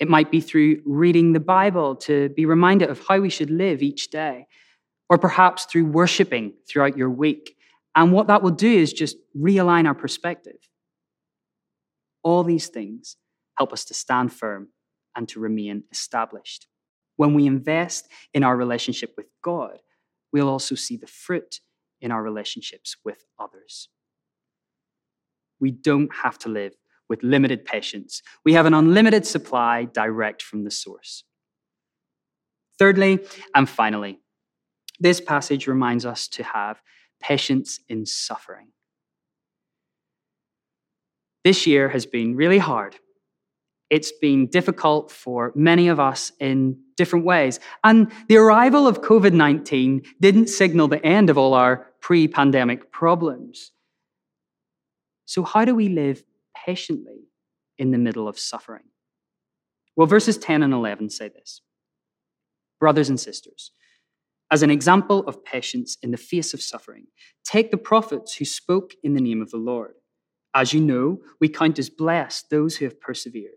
it 0.00 0.08
might 0.08 0.30
be 0.30 0.40
through 0.40 0.80
reading 0.86 1.34
the 1.34 1.40
Bible 1.40 1.94
to 1.94 2.30
be 2.30 2.46
reminded 2.46 2.88
of 2.88 3.04
how 3.06 3.20
we 3.20 3.28
should 3.28 3.50
live 3.50 3.82
each 3.82 4.10
day, 4.10 4.46
or 5.10 5.18
perhaps 5.18 5.66
through 5.66 5.84
worshiping 5.84 6.54
throughout 6.66 6.96
your 6.96 7.10
week. 7.10 7.56
And 7.94 8.10
what 8.12 8.28
that 8.28 8.42
will 8.42 8.50
do 8.50 8.70
is 8.70 8.92
just 8.94 9.16
realign 9.36 9.86
our 9.86 9.94
perspective. 9.94 10.56
All 12.22 12.42
these 12.44 12.68
things 12.68 13.16
help 13.58 13.72
us 13.72 13.84
to 13.86 13.94
stand 13.94 14.32
firm 14.32 14.68
and 15.14 15.28
to 15.28 15.40
remain 15.40 15.84
established. 15.92 16.66
When 17.16 17.34
we 17.34 17.46
invest 17.46 18.08
in 18.32 18.42
our 18.42 18.56
relationship 18.56 19.12
with 19.16 19.26
God, 19.44 19.78
we'll 20.32 20.48
also 20.48 20.74
see 20.74 20.96
the 20.96 21.06
fruit 21.06 21.60
in 22.00 22.10
our 22.10 22.22
relationships 22.22 22.96
with 23.04 23.24
others. 23.38 23.88
We 25.60 25.72
don't 25.72 26.14
have 26.22 26.38
to 26.38 26.48
live 26.48 26.74
with 27.10 27.22
limited 27.22 27.66
patience. 27.66 28.22
We 28.44 28.54
have 28.54 28.64
an 28.64 28.72
unlimited 28.72 29.26
supply 29.26 29.84
direct 29.84 30.40
from 30.40 30.64
the 30.64 30.70
source. 30.70 31.24
Thirdly, 32.78 33.18
and 33.54 33.68
finally, 33.68 34.20
this 34.98 35.20
passage 35.20 35.66
reminds 35.66 36.06
us 36.06 36.28
to 36.28 36.44
have 36.44 36.80
patience 37.20 37.80
in 37.88 38.06
suffering. 38.06 38.68
This 41.44 41.66
year 41.66 41.88
has 41.88 42.06
been 42.06 42.36
really 42.36 42.58
hard. 42.58 42.96
It's 43.90 44.12
been 44.12 44.46
difficult 44.46 45.10
for 45.10 45.52
many 45.54 45.88
of 45.88 45.98
us 45.98 46.32
in 46.38 46.78
different 46.96 47.24
ways. 47.24 47.58
And 47.82 48.12
the 48.28 48.36
arrival 48.36 48.86
of 48.86 49.02
COVID 49.02 49.32
19 49.32 50.02
didn't 50.20 50.48
signal 50.48 50.86
the 50.86 51.04
end 51.04 51.28
of 51.28 51.36
all 51.36 51.54
our 51.54 51.88
pre 52.00 52.28
pandemic 52.28 52.92
problems. 52.92 53.72
So, 55.24 55.42
how 55.42 55.64
do 55.64 55.74
we 55.74 55.88
live 55.88 56.22
patiently 56.66 57.28
in 57.78 57.90
the 57.90 57.98
middle 57.98 58.28
of 58.28 58.38
suffering? 58.38 58.84
Well, 59.96 60.06
verses 60.06 60.38
10 60.38 60.62
and 60.62 60.72
11 60.72 61.10
say 61.10 61.28
this 61.28 61.62
Brothers 62.78 63.08
and 63.08 63.20
sisters, 63.20 63.72
as 64.50 64.62
an 64.62 64.70
example 64.70 65.20
of 65.26 65.44
patience 65.44 65.96
in 66.02 66.10
the 66.10 66.16
face 66.16 66.54
of 66.54 66.62
suffering, 66.62 67.06
take 67.44 67.70
the 67.70 67.76
prophets 67.76 68.34
who 68.34 68.44
spoke 68.44 68.94
in 69.02 69.14
the 69.14 69.20
name 69.20 69.40
of 69.40 69.50
the 69.50 69.58
Lord. 69.58 69.94
As 70.54 70.72
you 70.72 70.80
know, 70.80 71.18
we 71.40 71.48
count 71.48 71.78
as 71.78 71.88
blessed 71.88 72.50
those 72.50 72.76
who 72.76 72.84
have 72.84 73.00
persevered. 73.00 73.52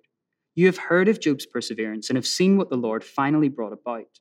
You 0.54 0.68
have 0.68 0.78
heard 0.78 1.08
of 1.08 1.20
Job's 1.20 1.48
perseverance 1.48 2.10
and 2.10 2.18
have 2.18 2.28
seen 2.28 2.58
what 2.58 2.70
the 2.70 2.78
Lord 2.78 3.04
finally 3.04 3.50
brought 3.50 3.74
about. 3.74 4.20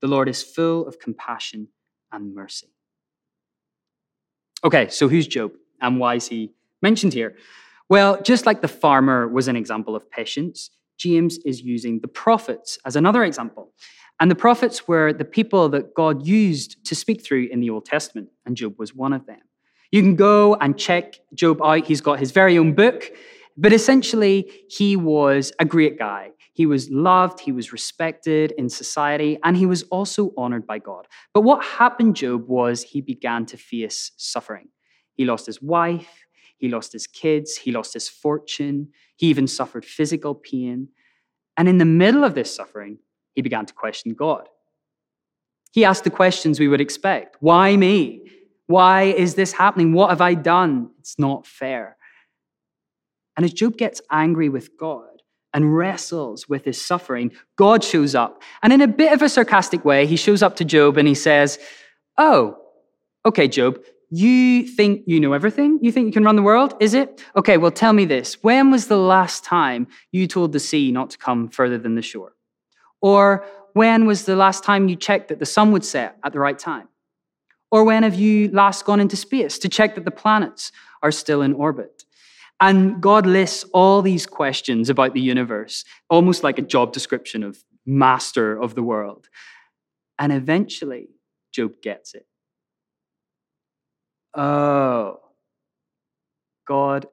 The 0.00 0.06
Lord 0.06 0.28
is 0.28 0.42
full 0.42 0.86
of 0.86 1.00
compassion 1.00 1.68
and 2.12 2.34
mercy. 2.34 2.68
Okay, 4.62 4.88
so 4.88 5.08
who's 5.08 5.26
Job 5.26 5.52
and 5.80 5.98
why 5.98 6.14
is 6.14 6.28
he 6.28 6.52
mentioned 6.80 7.12
here? 7.12 7.36
Well, 7.94 8.20
just 8.20 8.44
like 8.44 8.60
the 8.60 8.66
farmer 8.66 9.28
was 9.28 9.46
an 9.46 9.54
example 9.54 9.94
of 9.94 10.10
patience, 10.10 10.70
James 10.98 11.38
is 11.46 11.62
using 11.62 12.00
the 12.00 12.08
prophets 12.08 12.76
as 12.84 12.96
another 12.96 13.22
example. 13.22 13.70
And 14.18 14.28
the 14.28 14.34
prophets 14.34 14.88
were 14.88 15.12
the 15.12 15.24
people 15.24 15.68
that 15.68 15.94
God 15.94 16.26
used 16.26 16.84
to 16.86 16.96
speak 16.96 17.24
through 17.24 17.46
in 17.52 17.60
the 17.60 17.70
Old 17.70 17.84
Testament, 17.86 18.30
and 18.44 18.56
Job 18.56 18.74
was 18.80 18.96
one 18.96 19.12
of 19.12 19.26
them. 19.26 19.38
You 19.92 20.02
can 20.02 20.16
go 20.16 20.56
and 20.56 20.76
check 20.76 21.20
Job 21.34 21.62
out. 21.62 21.86
He's 21.86 22.00
got 22.00 22.18
his 22.18 22.32
very 22.32 22.58
own 22.58 22.74
book. 22.74 23.12
But 23.56 23.72
essentially, 23.72 24.50
he 24.68 24.96
was 24.96 25.52
a 25.60 25.64
great 25.64 25.96
guy. 25.96 26.30
He 26.52 26.66
was 26.66 26.90
loved, 26.90 27.38
he 27.38 27.52
was 27.52 27.72
respected 27.72 28.52
in 28.58 28.68
society, 28.70 29.38
and 29.44 29.56
he 29.56 29.66
was 29.66 29.84
also 29.84 30.32
honored 30.36 30.66
by 30.66 30.80
God. 30.80 31.06
But 31.32 31.42
what 31.42 31.64
happened, 31.64 32.16
Job, 32.16 32.48
was 32.48 32.82
he 32.82 33.00
began 33.00 33.46
to 33.46 33.56
face 33.56 34.10
suffering. 34.16 34.70
He 35.14 35.24
lost 35.24 35.46
his 35.46 35.62
wife, 35.62 36.23
he 36.64 36.70
lost 36.70 36.94
his 36.94 37.06
kids, 37.06 37.58
he 37.58 37.72
lost 37.72 37.92
his 37.92 38.08
fortune, 38.08 38.88
he 39.16 39.26
even 39.26 39.46
suffered 39.46 39.84
physical 39.84 40.34
pain. 40.34 40.88
And 41.58 41.68
in 41.68 41.76
the 41.76 41.84
middle 41.84 42.24
of 42.24 42.34
this 42.34 42.54
suffering, 42.54 42.98
he 43.34 43.42
began 43.42 43.66
to 43.66 43.74
question 43.74 44.14
God. 44.14 44.48
He 45.72 45.84
asked 45.84 46.04
the 46.04 46.10
questions 46.10 46.58
we 46.58 46.68
would 46.68 46.80
expect 46.80 47.36
Why 47.40 47.76
me? 47.76 48.30
Why 48.66 49.02
is 49.02 49.34
this 49.34 49.52
happening? 49.52 49.92
What 49.92 50.08
have 50.08 50.22
I 50.22 50.32
done? 50.32 50.88
It's 51.00 51.18
not 51.18 51.46
fair. 51.46 51.98
And 53.36 53.44
as 53.44 53.52
Job 53.52 53.76
gets 53.76 54.00
angry 54.10 54.48
with 54.48 54.78
God 54.78 55.20
and 55.52 55.76
wrestles 55.76 56.48
with 56.48 56.64
his 56.64 56.80
suffering, 56.80 57.32
God 57.56 57.84
shows 57.84 58.14
up. 58.14 58.42
And 58.62 58.72
in 58.72 58.80
a 58.80 58.88
bit 58.88 59.12
of 59.12 59.20
a 59.20 59.28
sarcastic 59.28 59.84
way, 59.84 60.06
he 60.06 60.16
shows 60.16 60.42
up 60.42 60.56
to 60.56 60.64
Job 60.64 60.96
and 60.96 61.06
he 61.06 61.14
says, 61.14 61.58
Oh, 62.16 62.56
okay, 63.26 63.48
Job, 63.48 63.80
you 64.10 64.66
think 64.66 65.02
you 65.06 65.20
know 65.20 65.32
everything? 65.32 65.78
You 65.82 65.92
think 65.92 66.06
you 66.06 66.12
can 66.12 66.24
run 66.24 66.36
the 66.36 66.42
world? 66.42 66.74
Is 66.80 66.94
it? 66.94 67.24
Okay, 67.36 67.56
well, 67.56 67.70
tell 67.70 67.92
me 67.92 68.04
this. 68.04 68.42
When 68.42 68.70
was 68.70 68.86
the 68.88 68.96
last 68.96 69.44
time 69.44 69.86
you 70.12 70.26
told 70.26 70.52
the 70.52 70.60
sea 70.60 70.92
not 70.92 71.10
to 71.10 71.18
come 71.18 71.48
further 71.48 71.78
than 71.78 71.94
the 71.94 72.02
shore? 72.02 72.32
Or 73.00 73.44
when 73.72 74.06
was 74.06 74.24
the 74.24 74.36
last 74.36 74.64
time 74.64 74.88
you 74.88 74.96
checked 74.96 75.28
that 75.28 75.38
the 75.38 75.46
sun 75.46 75.72
would 75.72 75.84
set 75.84 76.16
at 76.24 76.32
the 76.32 76.38
right 76.38 76.58
time? 76.58 76.88
Or 77.70 77.84
when 77.84 78.02
have 78.02 78.14
you 78.14 78.48
last 78.50 78.84
gone 78.84 79.00
into 79.00 79.16
space 79.16 79.58
to 79.58 79.68
check 79.68 79.94
that 79.96 80.04
the 80.04 80.10
planets 80.10 80.70
are 81.02 81.10
still 81.10 81.42
in 81.42 81.52
orbit? 81.52 82.04
And 82.60 83.00
God 83.02 83.26
lists 83.26 83.64
all 83.72 84.00
these 84.00 84.26
questions 84.26 84.88
about 84.88 85.12
the 85.12 85.20
universe, 85.20 85.84
almost 86.08 86.44
like 86.44 86.58
a 86.58 86.62
job 86.62 86.92
description 86.92 87.42
of 87.42 87.64
master 87.84 88.56
of 88.56 88.74
the 88.74 88.82
world. 88.82 89.28
And 90.18 90.32
eventually, 90.32 91.08
Job 91.54 91.80
gets 91.80 92.14
it. 92.14 92.26
Oh, 94.36 95.20
God 96.66 97.06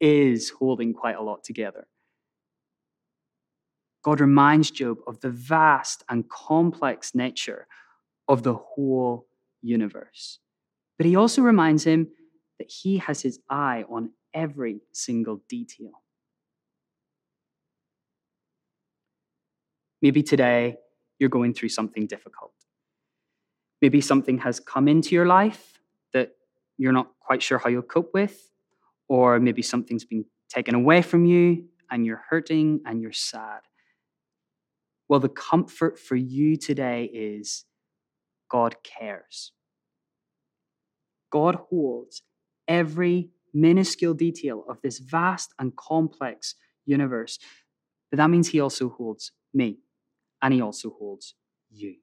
is 0.00 0.50
holding 0.50 0.92
quite 0.92 1.16
a 1.16 1.22
lot 1.22 1.42
together. 1.44 1.86
God 4.02 4.20
reminds 4.20 4.70
Job 4.70 4.98
of 5.06 5.20
the 5.20 5.30
vast 5.30 6.04
and 6.08 6.28
complex 6.28 7.14
nature 7.14 7.66
of 8.28 8.42
the 8.42 8.54
whole 8.54 9.26
universe. 9.60 10.40
But 10.98 11.06
he 11.06 11.16
also 11.16 11.42
reminds 11.42 11.84
him 11.84 12.08
that 12.58 12.70
he 12.70 12.98
has 12.98 13.22
his 13.22 13.38
eye 13.48 13.84
on 13.88 14.10
every 14.34 14.80
single 14.92 15.42
detail. 15.48 16.02
Maybe 20.00 20.22
today 20.22 20.76
you're 21.18 21.28
going 21.28 21.54
through 21.54 21.68
something 21.68 22.06
difficult. 22.06 22.52
Maybe 23.80 24.00
something 24.00 24.38
has 24.38 24.58
come 24.58 24.88
into 24.88 25.14
your 25.14 25.26
life 25.26 25.71
you're 26.82 26.92
not 26.92 27.12
quite 27.20 27.42
sure 27.42 27.58
how 27.58 27.70
you'll 27.70 27.82
cope 27.82 28.10
with, 28.12 28.50
or 29.08 29.38
maybe 29.38 29.62
something's 29.62 30.04
been 30.04 30.24
taken 30.48 30.74
away 30.74 31.00
from 31.00 31.24
you 31.24 31.64
and 31.90 32.04
you're 32.04 32.24
hurting 32.28 32.80
and 32.84 33.00
you're 33.00 33.12
sad. 33.12 33.60
Well, 35.08 35.20
the 35.20 35.28
comfort 35.28 35.98
for 35.98 36.16
you 36.16 36.56
today 36.56 37.04
is 37.04 37.64
God 38.50 38.76
cares. 38.82 39.52
God 41.30 41.54
holds 41.70 42.22
every 42.66 43.30
minuscule 43.54 44.14
detail 44.14 44.64
of 44.68 44.80
this 44.82 44.98
vast 44.98 45.54
and 45.58 45.76
complex 45.76 46.54
universe. 46.84 47.38
But 48.10 48.16
that 48.16 48.30
means 48.30 48.48
he 48.48 48.60
also 48.60 48.88
holds 48.88 49.32
me, 49.54 49.78
and 50.42 50.52
he 50.52 50.60
also 50.60 50.94
holds 50.98 51.34
you. 51.70 51.96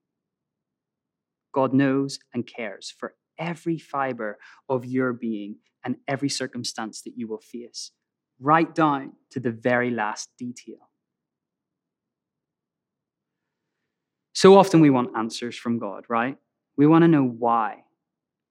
God 1.52 1.74
knows 1.74 2.20
and 2.34 2.48
cares 2.48 2.94
for 2.96 3.16
every 3.40 3.80
fiber 3.80 4.38
of 4.68 4.86
your 4.86 5.14
being 5.14 5.56
and 5.84 5.96
every 6.08 6.30
circumstance 6.30 7.02
that 7.04 7.14
you 7.16 7.28
will 7.28 7.40
face, 7.40 7.92
right 8.40 8.76
down 8.76 9.14
to 9.32 9.40
the 9.40 9.52
very 9.52 9.90
last 9.90 10.30
detail. 10.38 10.90
So 14.34 14.58
often 14.58 14.82
we 14.82 14.90
want 14.90 15.18
answers 15.18 15.58
from 15.58 15.80
God, 15.80 16.06
right? 16.08 16.38
We 16.78 16.86
want 16.86 17.04
to 17.04 17.08
know 17.08 17.26
why. 17.26 17.84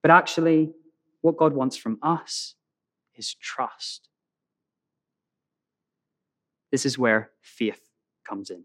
But 0.03 0.11
actually, 0.11 0.73
what 1.21 1.37
God 1.37 1.53
wants 1.53 1.77
from 1.77 1.99
us 2.03 2.55
is 3.17 3.35
trust. 3.35 4.09
This 6.71 6.85
is 6.85 6.99
where 6.99 7.31
faith 7.41 7.81
comes 8.29 8.51
in. 8.51 8.65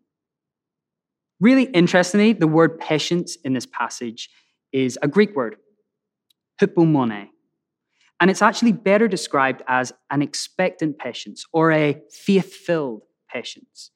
Really 1.40 1.64
interestingly, 1.64 2.34
the 2.34 2.48
word 2.48 2.80
patience 2.80 3.38
in 3.44 3.54
this 3.54 3.66
passage 3.66 4.30
is 4.72 4.98
a 5.02 5.08
Greek 5.08 5.36
word, 5.36 5.58
hypomone. 6.62 7.30
And 8.20 8.30
it's 8.30 8.42
actually 8.42 8.72
better 8.72 9.08
described 9.08 9.62
as 9.68 9.92
an 10.10 10.22
expectant 10.22 10.98
patience 10.98 11.46
or 11.52 11.72
a 11.72 12.02
faith 12.10 12.54
filled 12.54 13.04
patience. 13.32 13.92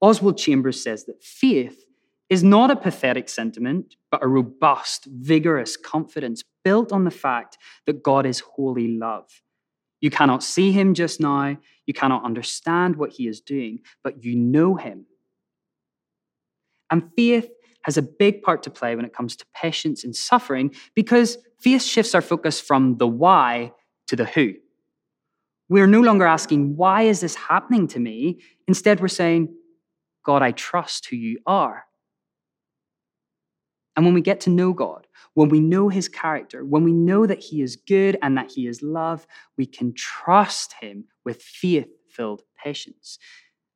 Oswald 0.00 0.36
Chambers 0.36 0.82
says 0.82 1.04
that 1.06 1.22
faith 1.22 1.84
is 2.28 2.42
not 2.42 2.70
a 2.70 2.76
pathetic 2.76 3.28
sentiment, 3.28 3.96
but 4.10 4.22
a 4.22 4.28
robust, 4.28 5.06
vigorous 5.06 5.76
confidence 5.76 6.42
built 6.64 6.92
on 6.92 7.04
the 7.04 7.10
fact 7.10 7.56
that 7.86 8.02
God 8.02 8.26
is 8.26 8.40
holy 8.40 8.88
love 8.88 9.42
you 10.02 10.10
cannot 10.10 10.42
see 10.42 10.72
him 10.72 10.92
just 10.92 11.20
now. 11.20 11.56
You 11.86 11.94
cannot 11.94 12.24
understand 12.24 12.96
what 12.96 13.12
he 13.12 13.28
is 13.28 13.40
doing, 13.40 13.78
but 14.02 14.22
you 14.24 14.34
know 14.34 14.74
him. 14.74 15.06
And 16.90 17.10
faith 17.16 17.48
has 17.82 17.96
a 17.96 18.02
big 18.02 18.42
part 18.42 18.62
to 18.62 18.70
play 18.70 18.96
when 18.96 19.04
it 19.04 19.14
comes 19.14 19.36
to 19.36 19.46
patience 19.54 20.04
and 20.04 20.14
suffering 20.14 20.74
because 20.94 21.38
faith 21.58 21.82
shifts 21.82 22.14
our 22.14 22.22
focus 22.22 22.60
from 22.60 22.96
the 22.98 23.06
why 23.06 23.72
to 24.06 24.16
the 24.16 24.24
who. 24.24 24.54
We're 25.68 25.86
no 25.86 26.00
longer 26.00 26.26
asking, 26.26 26.76
why 26.76 27.02
is 27.02 27.20
this 27.20 27.34
happening 27.34 27.88
to 27.88 27.98
me? 27.98 28.40
Instead, 28.68 29.00
we're 29.00 29.08
saying, 29.08 29.54
God, 30.24 30.42
I 30.42 30.52
trust 30.52 31.06
who 31.06 31.16
you 31.16 31.38
are. 31.46 31.84
And 33.96 34.04
when 34.04 34.14
we 34.14 34.20
get 34.20 34.40
to 34.42 34.50
know 34.50 34.72
God, 34.72 35.06
when 35.34 35.48
we 35.48 35.60
know 35.60 35.88
his 35.88 36.08
character, 36.08 36.64
when 36.64 36.84
we 36.84 36.92
know 36.92 37.26
that 37.26 37.40
he 37.40 37.62
is 37.62 37.76
good 37.76 38.16
and 38.22 38.36
that 38.36 38.50
he 38.50 38.66
is 38.66 38.82
love, 38.82 39.26
we 39.58 39.66
can 39.66 39.92
trust 39.94 40.74
him 40.80 41.04
with 41.24 41.42
faith 41.42 41.88
filled 42.08 42.42
patience. 42.62 43.18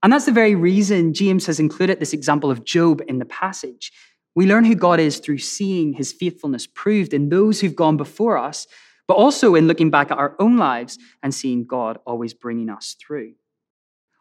And 0.02 0.12
that's 0.12 0.26
the 0.26 0.32
very 0.32 0.54
reason 0.54 1.14
James 1.14 1.46
has 1.46 1.58
included 1.58 1.98
this 1.98 2.12
example 2.12 2.50
of 2.50 2.64
Job 2.64 3.02
in 3.08 3.18
the 3.18 3.24
passage. 3.24 3.92
We 4.34 4.46
learn 4.46 4.64
who 4.64 4.74
God 4.74 5.00
is 5.00 5.18
through 5.18 5.38
seeing 5.38 5.94
his 5.94 6.12
faithfulness 6.12 6.66
proved 6.66 7.14
in 7.14 7.30
those 7.30 7.60
who've 7.60 7.74
gone 7.74 7.96
before 7.96 8.36
us, 8.36 8.66
but 9.08 9.14
also 9.14 9.54
in 9.54 9.66
looking 9.66 9.90
back 9.90 10.10
at 10.10 10.18
our 10.18 10.36
own 10.38 10.58
lives 10.58 10.98
and 11.22 11.34
seeing 11.34 11.64
God 11.64 11.98
always 12.06 12.34
bringing 12.34 12.68
us 12.68 12.96
through. 13.00 13.32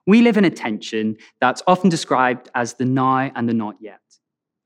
We 0.08 0.22
live 0.22 0.38
in 0.38 0.46
a 0.46 0.50
tension 0.50 1.18
that's 1.42 1.64
often 1.68 1.90
described 1.90 2.50
as 2.56 2.76
the 2.76 2.86
now 2.86 3.32
and 3.36 3.50
the 3.50 3.54
not 3.54 3.76
yet. 3.82 4.00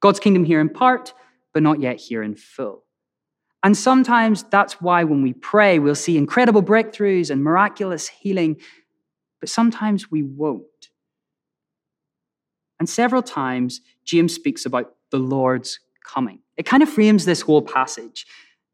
God's 0.02 0.20
kingdom 0.20 0.44
here 0.44 0.62
in 0.62 0.70
part, 0.70 1.14
but 1.54 1.64
not 1.64 1.80
yet 1.80 1.98
here 1.98 2.22
in 2.22 2.36
full. 2.36 2.84
And 3.64 3.76
sometimes 3.76 4.44
that's 4.44 4.82
why 4.82 5.04
when 5.04 5.22
we 5.22 5.34
pray, 5.34 5.80
we'll 5.80 5.96
see 5.96 6.18
incredible 6.18 6.64
breakthroughs 6.64 7.30
and 7.30 7.44
miraculous 7.44 8.08
healing, 8.08 8.58
but 9.40 9.50
sometimes 9.50 10.12
we 10.12 10.24
won't. 10.24 10.89
And 12.80 12.90
several 12.90 13.22
times, 13.22 13.82
James 14.06 14.34
speaks 14.34 14.66
about 14.66 14.96
the 15.12 15.18
Lord's 15.18 15.80
coming. 16.04 16.40
It 16.58 16.66
kind 16.66 16.82
of 16.82 16.90
frames 16.90 17.26
this 17.26 17.42
whole 17.42 17.62
passage. 17.62 18.26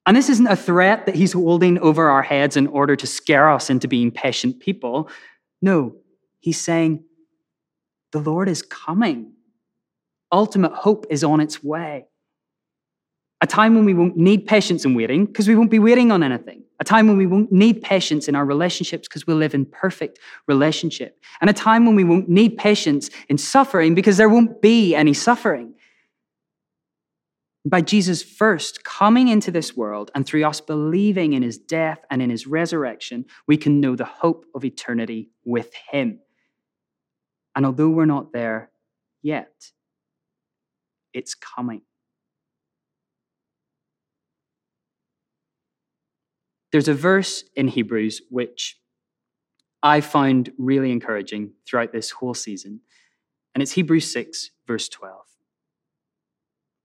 And 0.05 0.15
this 0.15 0.29
isn't 0.29 0.47
a 0.47 0.55
threat 0.55 1.07
that 1.07 1.15
he's 1.15 1.33
holding 1.33 1.79
over 1.79 2.09
our 2.09 2.21
heads 2.21 2.55
in 2.55 2.67
order 2.67 2.95
to 2.95 3.07
scare 3.07 3.49
us 3.49 3.69
into 3.69 3.87
being 3.87 4.11
patient 4.11 4.59
people. 4.59 5.09
No, 5.61 5.95
he's 6.39 6.61
saying, 6.61 7.03
the 8.11 8.19
Lord 8.19 8.47
is 8.47 8.61
coming. 8.61 9.33
Ultimate 10.31 10.73
hope 10.73 11.07
is 11.09 11.23
on 11.23 11.39
its 11.39 11.63
way. 11.63 12.05
A 13.41 13.47
time 13.47 13.75
when 13.75 13.85
we 13.85 13.93
won't 13.93 14.15
need 14.15 14.45
patience 14.45 14.85
and 14.85 14.95
waiting 14.95 15.25
because 15.25 15.47
we 15.47 15.55
won't 15.55 15.71
be 15.71 15.79
waiting 15.79 16.11
on 16.11 16.21
anything. 16.21 16.64
A 16.79 16.83
time 16.83 17.07
when 17.07 17.17
we 17.17 17.25
won't 17.25 17.51
need 17.51 17.81
patience 17.81 18.27
in 18.27 18.35
our 18.35 18.45
relationships 18.45 19.07
because 19.07 19.25
we'll 19.25 19.38
live 19.38 19.53
in 19.53 19.65
perfect 19.65 20.19
relationship. 20.47 21.19
And 21.39 21.49
a 21.49 21.53
time 21.53 21.85
when 21.85 21.95
we 21.95 22.03
won't 22.03 22.27
need 22.27 22.57
patience 22.57 23.09
in 23.29 23.38
suffering 23.38 23.95
because 23.95 24.17
there 24.17 24.29
won't 24.29 24.61
be 24.61 24.93
any 24.93 25.13
suffering. 25.13 25.73
By 27.67 27.81
Jesus 27.81 28.21
first 28.21 28.83
coming 28.83 29.27
into 29.29 29.51
this 29.51 29.75
world 29.75 30.11
and 30.13 30.25
through 30.25 30.43
us 30.43 30.61
believing 30.61 31.33
in 31.33 31.41
his 31.41 31.57
death 31.57 31.99
and 32.11 32.21
in 32.21 32.29
his 32.29 32.45
resurrection, 32.45 33.25
we 33.47 33.57
can 33.57 33.79
know 33.79 33.95
the 33.95 34.05
hope 34.05 34.45
of 34.53 34.65
eternity 34.65 35.29
with 35.45 35.73
him. 35.89 36.19
And 37.55 37.65
although 37.65 37.89
we're 37.89 38.05
not 38.05 38.33
there 38.33 38.69
yet, 39.23 39.71
it's 41.13 41.33
coming. 41.33 41.81
There's 46.75 46.89
a 46.89 46.93
verse 46.93 47.45
in 47.55 47.69
Hebrews 47.69 48.23
which 48.29 48.77
I 49.81 50.01
found 50.01 50.51
really 50.57 50.91
encouraging 50.91 51.53
throughout 51.65 51.93
this 51.93 52.11
whole 52.11 52.33
season, 52.33 52.81
and 53.53 53.61
it's 53.61 53.71
Hebrews 53.71 54.11
6, 54.11 54.51
verse 54.67 54.89
12. 54.89 55.21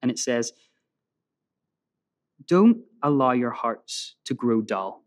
And 0.01 0.09
it 0.09 0.21
says, 0.21 0.53
Don't 2.47 2.83
allow 3.03 3.33
your 3.33 3.51
hearts 3.51 4.15
to 4.27 4.33
grow 4.33 4.61
dull 4.61 5.03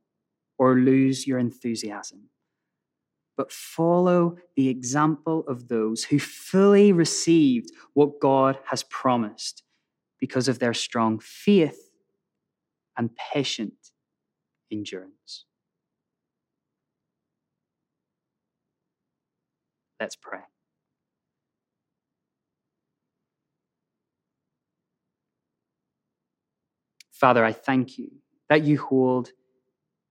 or 0.57 0.75
lose 0.75 1.25
your 1.25 1.39
enthusiasm 1.39 2.27
but 3.37 3.53
follow 3.53 4.35
the 4.57 4.67
example 4.67 5.45
of 5.47 5.69
those 5.69 6.03
who 6.03 6.19
fully 6.19 6.91
received 6.91 7.71
what 7.93 8.19
God 8.19 8.59
has 8.65 8.83
promised 8.83 9.63
because 10.19 10.49
of 10.49 10.59
their 10.59 10.73
strong 10.73 11.19
faith 11.19 11.89
and 12.97 13.09
patient 13.15 13.82
endurance. 14.73 15.45
Let's 19.99 20.17
pray. 20.17 20.39
Father, 27.13 27.45
I 27.45 27.53
thank 27.53 27.97
you 27.97 28.09
that 28.49 28.63
you 28.63 28.79
hold 28.79 29.31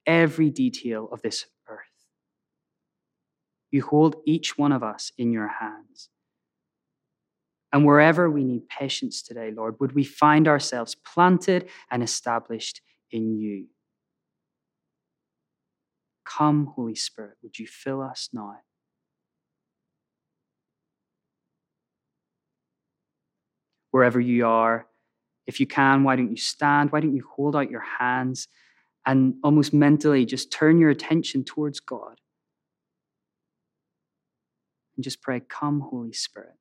every 0.06 0.48
detail 0.48 1.08
of 1.12 1.20
this 1.20 1.44
earth. 1.68 1.80
You 3.70 3.82
hold 3.82 4.16
each 4.26 4.56
one 4.56 4.72
of 4.72 4.82
us 4.82 5.12
in 5.18 5.32
your 5.32 5.48
hands. 5.48 6.08
And 7.72 7.86
wherever 7.86 8.30
we 8.30 8.44
need 8.44 8.68
patience 8.68 9.22
today, 9.22 9.50
Lord, 9.50 9.76
would 9.80 9.92
we 9.92 10.04
find 10.04 10.46
ourselves 10.46 10.94
planted 10.94 11.68
and 11.90 12.02
established 12.02 12.82
in 13.10 13.36
you? 13.38 13.66
Come, 16.42 16.72
Holy 16.74 16.96
Spirit, 16.96 17.36
would 17.44 17.56
you 17.60 17.68
fill 17.68 18.02
us 18.02 18.28
now? 18.32 18.56
Wherever 23.92 24.18
you 24.18 24.44
are, 24.44 24.88
if 25.46 25.60
you 25.60 25.68
can, 25.68 26.02
why 26.02 26.16
don't 26.16 26.32
you 26.32 26.36
stand? 26.36 26.90
Why 26.90 26.98
don't 26.98 27.14
you 27.14 27.24
hold 27.36 27.54
out 27.54 27.70
your 27.70 27.84
hands 28.00 28.48
and 29.06 29.34
almost 29.44 29.72
mentally 29.72 30.26
just 30.26 30.50
turn 30.50 30.80
your 30.80 30.90
attention 30.90 31.44
towards 31.44 31.78
God? 31.78 32.20
and 34.96 35.04
just 35.04 35.22
pray, 35.22 35.40
Come, 35.48 35.80
Holy 35.80 36.12
Spirit. 36.12 36.56